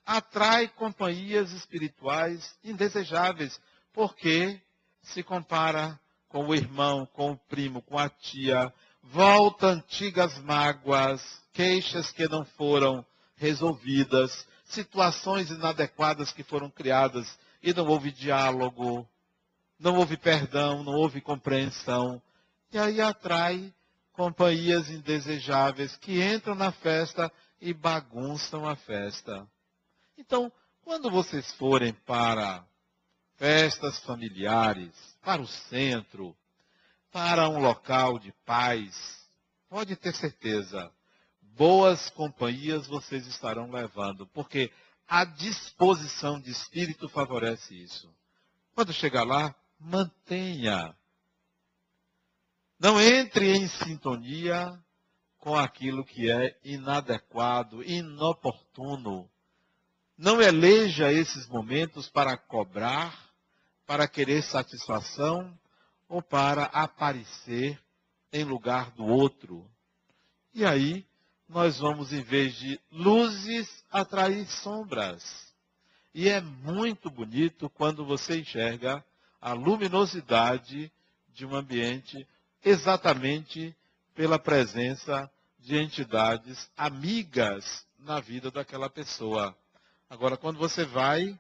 Atrai 0.05 0.67
companhias 0.67 1.53
espirituais 1.53 2.59
indesejáveis, 2.65 3.61
porque 3.93 4.61
se 5.03 5.23
compara 5.23 6.01
com 6.29 6.49
o 6.49 6.55
irmão, 6.55 7.07
com 7.07 7.31
o 7.31 7.39
primo, 7.39 7.81
com 7.81 7.97
a 7.97 8.09
tia, 8.09 8.75
volta 9.13 9.69
antigas 9.69 10.39
mágoas, 10.39 11.23
queixas 11.53 12.11
que 12.11 12.29
não 12.29 12.45
foram 12.45 13.05
resolvidas, 13.37 14.47
situações 14.65 15.51
inadequadas 15.51 16.33
que 16.33 16.43
foram 16.43 16.71
criadas 16.71 17.39
e 17.63 17.73
não 17.73 17.87
houve 17.87 18.11
diálogo, 18.11 19.09
não 19.79 19.97
houve 19.97 20.17
perdão, 20.17 20.83
não 20.83 20.95
houve 20.95 21.21
compreensão. 21.21 22.21
E 22.73 22.79
aí 22.79 23.01
atrai 23.01 23.73
companhias 24.13 24.91
indesejáveis 24.91 25.97
que 25.97 26.23
entram 26.23 26.55
na 26.55 26.73
festa 26.73 27.31
e 27.61 27.73
bagunçam 27.73 28.69
a 28.69 28.75
festa. 28.75 29.47
Então, 30.17 30.51
quando 30.83 31.11
vocês 31.11 31.53
forem 31.55 31.93
para 31.93 32.65
festas 33.37 33.99
familiares, 34.01 34.93
para 35.23 35.43
o 35.43 35.47
centro, 35.47 36.35
para 37.17 37.49
um 37.49 37.59
local 37.59 38.19
de 38.19 38.31
paz, 38.45 39.27
pode 39.71 39.97
ter 39.97 40.15
certeza, 40.15 40.93
boas 41.41 42.11
companhias 42.11 42.87
vocês 42.87 43.27
estarão 43.27 43.71
levando, 43.71 44.27
porque 44.27 44.71
a 45.09 45.25
disposição 45.25 46.39
de 46.39 46.51
espírito 46.51 47.09
favorece 47.09 47.75
isso. 47.75 48.15
Quando 48.75 48.93
chegar 48.93 49.25
lá, 49.25 49.55
mantenha. 49.81 50.95
Não 52.79 53.01
entre 53.01 53.57
em 53.57 53.67
sintonia 53.67 54.79
com 55.39 55.57
aquilo 55.57 56.05
que 56.05 56.31
é 56.31 56.55
inadequado, 56.63 57.83
inoportuno. 57.83 59.27
Não 60.19 60.43
eleja 60.43 61.11
esses 61.11 61.49
momentos 61.49 62.11
para 62.11 62.37
cobrar, 62.37 63.19
para 63.87 64.07
querer 64.07 64.43
satisfação 64.43 65.59
ou 66.09 66.23
para 66.23 66.65
aparecer 66.65 67.81
em 68.33 68.45
lugar 68.45 68.91
do 68.93 69.05
outro. 69.05 69.69
E 70.55 70.65
aí, 70.65 71.07
nós 71.49 71.79
vamos, 71.79 72.13
em 72.13 72.23
vez 72.23 72.55
de 72.57 72.81
luzes, 72.91 73.85
atrair 73.91 74.47
sombras. 74.47 75.53
E 76.15 76.29
é 76.29 76.41
muito 76.41 77.11
bonito 77.11 77.69
quando 77.71 78.05
você 78.05 78.41
enxerga 78.41 79.05
a 79.41 79.53
luminosidade 79.53 80.91
de 81.29 81.45
um 81.47 81.55
ambiente 81.55 82.27
exatamente 82.65 83.77
pela 84.15 84.39
presença 84.39 85.31
de 85.59 85.77
entidades 85.77 86.71
amigas 86.77 87.87
na 87.99 88.19
vida 88.21 88.51
daquela 88.51 88.89
pessoa. 88.89 89.57
Agora, 90.09 90.37
quando 90.37 90.59
você 90.59 90.85
vai 90.85 91.39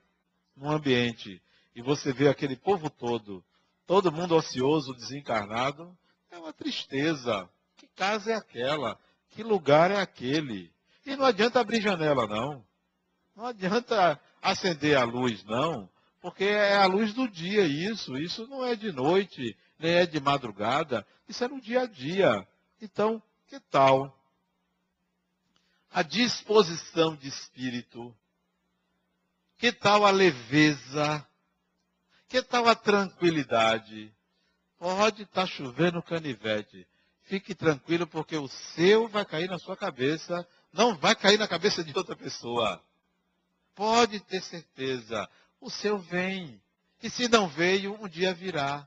num 0.56 0.70
ambiente 0.70 1.40
e 1.74 1.80
você 1.80 2.12
vê 2.12 2.28
aquele 2.28 2.56
povo 2.56 2.90
todo, 2.90 3.42
todo 3.86 4.12
mundo 4.12 4.34
ocioso, 4.34 4.94
desencarnado, 4.94 5.96
é 6.30 6.38
uma 6.38 6.52
tristeza. 6.52 7.48
Que 7.76 7.86
casa 7.88 8.32
é 8.32 8.34
aquela? 8.34 8.98
Que 9.30 9.42
lugar 9.42 9.90
é 9.90 10.00
aquele? 10.00 10.72
E 11.04 11.14
não 11.14 11.24
adianta 11.24 11.60
abrir 11.60 11.80
janela, 11.80 12.26
não. 12.26 12.64
Não 13.34 13.46
adianta 13.46 14.20
acender 14.42 14.96
a 14.96 15.04
luz, 15.04 15.44
não. 15.44 15.88
Porque 16.20 16.44
é 16.44 16.76
a 16.76 16.86
luz 16.86 17.14
do 17.14 17.28
dia 17.28 17.64
isso. 17.64 18.16
Isso 18.16 18.46
não 18.48 18.64
é 18.64 18.74
de 18.74 18.90
noite, 18.90 19.56
nem 19.78 19.92
é 19.92 20.06
de 20.06 20.18
madrugada. 20.18 21.06
Isso 21.28 21.44
é 21.44 21.48
no 21.48 21.60
dia 21.60 21.82
a 21.82 21.86
dia. 21.86 22.46
Então, 22.80 23.22
que 23.46 23.60
tal 23.60 24.12
a 25.90 26.02
disposição 26.02 27.14
de 27.14 27.28
espírito? 27.28 28.14
Que 29.58 29.72
tal 29.72 30.04
a 30.04 30.10
leveza? 30.10 31.26
Que 32.28 32.42
tal 32.42 32.68
a 32.68 32.74
tranquilidade? 32.74 34.12
Pode 34.78 35.22
estar 35.22 35.42
tá 35.42 35.46
chovendo 35.46 36.02
canivete. 36.02 36.86
Fique 37.22 37.54
tranquilo, 37.54 38.06
porque 38.06 38.36
o 38.36 38.48
seu 38.48 39.08
vai 39.08 39.24
cair 39.24 39.48
na 39.48 39.58
sua 39.58 39.76
cabeça, 39.76 40.46
não 40.72 40.96
vai 40.96 41.14
cair 41.14 41.38
na 41.38 41.48
cabeça 41.48 41.82
de 41.82 41.96
outra 41.96 42.14
pessoa. 42.14 42.82
Pode 43.74 44.20
ter 44.20 44.42
certeza 44.42 45.28
o 45.60 45.70
seu 45.70 45.98
vem. 45.98 46.60
E 47.02 47.10
se 47.10 47.28
não 47.28 47.48
veio, 47.48 48.00
um 48.00 48.08
dia 48.08 48.32
virá. 48.32 48.86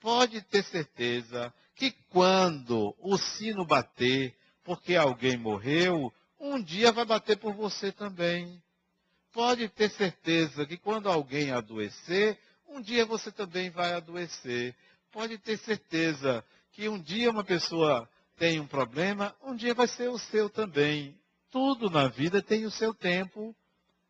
Pode 0.00 0.40
ter 0.42 0.62
certeza 0.64 1.52
que 1.74 1.90
quando 2.10 2.94
o 2.98 3.16
sino 3.16 3.64
bater, 3.66 4.34
porque 4.62 4.94
alguém 4.94 5.36
morreu, 5.36 6.12
um 6.38 6.62
dia 6.62 6.92
vai 6.92 7.04
bater 7.04 7.36
por 7.38 7.54
você 7.54 7.90
também. 7.90 8.62
Pode 9.32 9.68
ter 9.68 9.90
certeza 9.90 10.64
que 10.66 10.76
quando 10.76 11.08
alguém 11.08 11.50
adoecer, 11.50 12.38
um 12.74 12.82
dia 12.82 13.06
você 13.06 13.30
também 13.30 13.70
vai 13.70 13.92
adoecer. 13.92 14.74
Pode 15.12 15.38
ter 15.38 15.56
certeza 15.58 16.44
que 16.72 16.88
um 16.88 17.00
dia 17.00 17.30
uma 17.30 17.44
pessoa 17.44 18.08
tem 18.36 18.58
um 18.58 18.66
problema, 18.66 19.34
um 19.42 19.54
dia 19.54 19.72
vai 19.72 19.86
ser 19.86 20.10
o 20.10 20.18
seu 20.18 20.50
também. 20.50 21.16
Tudo 21.52 21.88
na 21.88 22.08
vida 22.08 22.42
tem 22.42 22.64
o 22.64 22.70
seu 22.70 22.92
tempo 22.92 23.54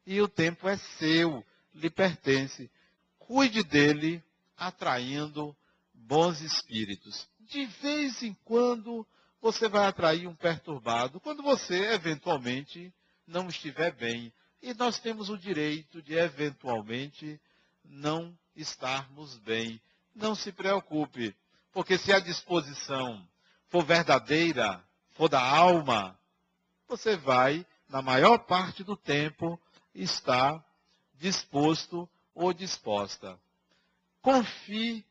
e 0.06 0.18
o 0.22 0.26
tempo 0.26 0.66
é 0.66 0.78
seu 0.98 1.44
lhe 1.74 1.90
pertence. 1.90 2.70
Cuide 3.18 3.62
dele, 3.62 4.22
atraindo 4.56 5.54
bons 5.92 6.40
espíritos. 6.40 7.28
De 7.40 7.66
vez 7.66 8.22
em 8.22 8.34
quando, 8.44 9.06
você 9.42 9.68
vai 9.68 9.86
atrair 9.86 10.26
um 10.26 10.34
perturbado, 10.34 11.20
quando 11.20 11.42
você, 11.42 11.92
eventualmente, 11.92 12.90
não 13.26 13.48
estiver 13.48 13.94
bem. 13.94 14.32
E 14.62 14.72
nós 14.72 14.98
temos 14.98 15.28
o 15.28 15.36
direito 15.36 16.00
de, 16.00 16.14
eventualmente, 16.14 17.38
não 17.84 18.34
estarmos 18.56 19.36
bem. 19.38 19.80
Não 20.14 20.34
se 20.34 20.52
preocupe, 20.52 21.34
porque 21.72 21.98
se 21.98 22.12
a 22.12 22.20
disposição 22.20 23.26
for 23.68 23.84
verdadeira, 23.84 24.82
for 25.12 25.28
da 25.28 25.40
alma, 25.40 26.18
você 26.88 27.16
vai, 27.16 27.66
na 27.88 28.00
maior 28.00 28.38
parte 28.38 28.84
do 28.84 28.96
tempo, 28.96 29.60
estar 29.94 30.64
disposto 31.14 32.08
ou 32.34 32.52
disposta. 32.52 33.38
Confie 34.22 35.04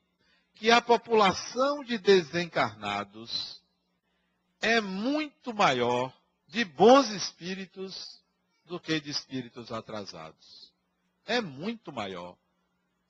que 0.56 0.72
a 0.72 0.82
população 0.82 1.84
de 1.84 1.98
desencarnados 1.98 3.62
é 4.62 4.80
muito 4.80 5.54
maior 5.54 6.14
de 6.48 6.64
bons 6.64 7.10
espíritos 7.10 8.22
do 8.66 8.80
que 8.80 9.00
de 9.00 9.10
espíritos 9.10 9.72
atrasados. 9.72 10.72
É 11.26 11.41
muito 11.41 11.91
maior. 11.91 12.38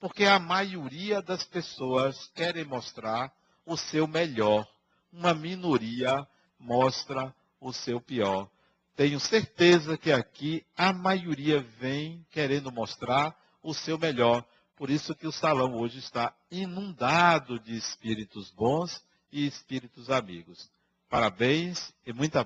Porque 0.04 0.26
a 0.26 0.38
maioria 0.38 1.22
das 1.22 1.46
pessoas 1.46 2.30
querem 2.36 2.66
mostrar 2.66 3.34
o 3.66 3.78
seu 3.78 4.06
melhor. 4.06 4.68
Uma 5.10 5.34
minoria 5.34 6.28
mostra 6.60 7.34
o 7.58 7.72
seu 7.72 8.02
pior. 8.02 8.50
Tenho 8.98 9.18
certeza 9.18 9.98
que 9.98 10.12
aqui 10.12 10.66
a 10.76 10.92
maioria 10.92 11.62
vem 11.80 12.22
querendo 12.32 12.70
mostrar 12.70 13.34
o 13.64 13.74
seu 13.74 13.98
melhor. 13.98 14.44
Por 14.76 14.90
isso 14.90 15.16
que 15.16 15.26
o 15.26 15.32
salão 15.32 15.74
hoje 15.74 16.00
está 16.00 16.36
inundado 16.52 17.58
de 17.58 17.74
espíritos 17.74 18.52
bons 18.52 19.02
e 19.32 19.48
espíritos 19.48 20.10
amigos. 20.10 20.70
Parabéns 21.10 21.94
e 22.06 22.12
muita 22.12 22.44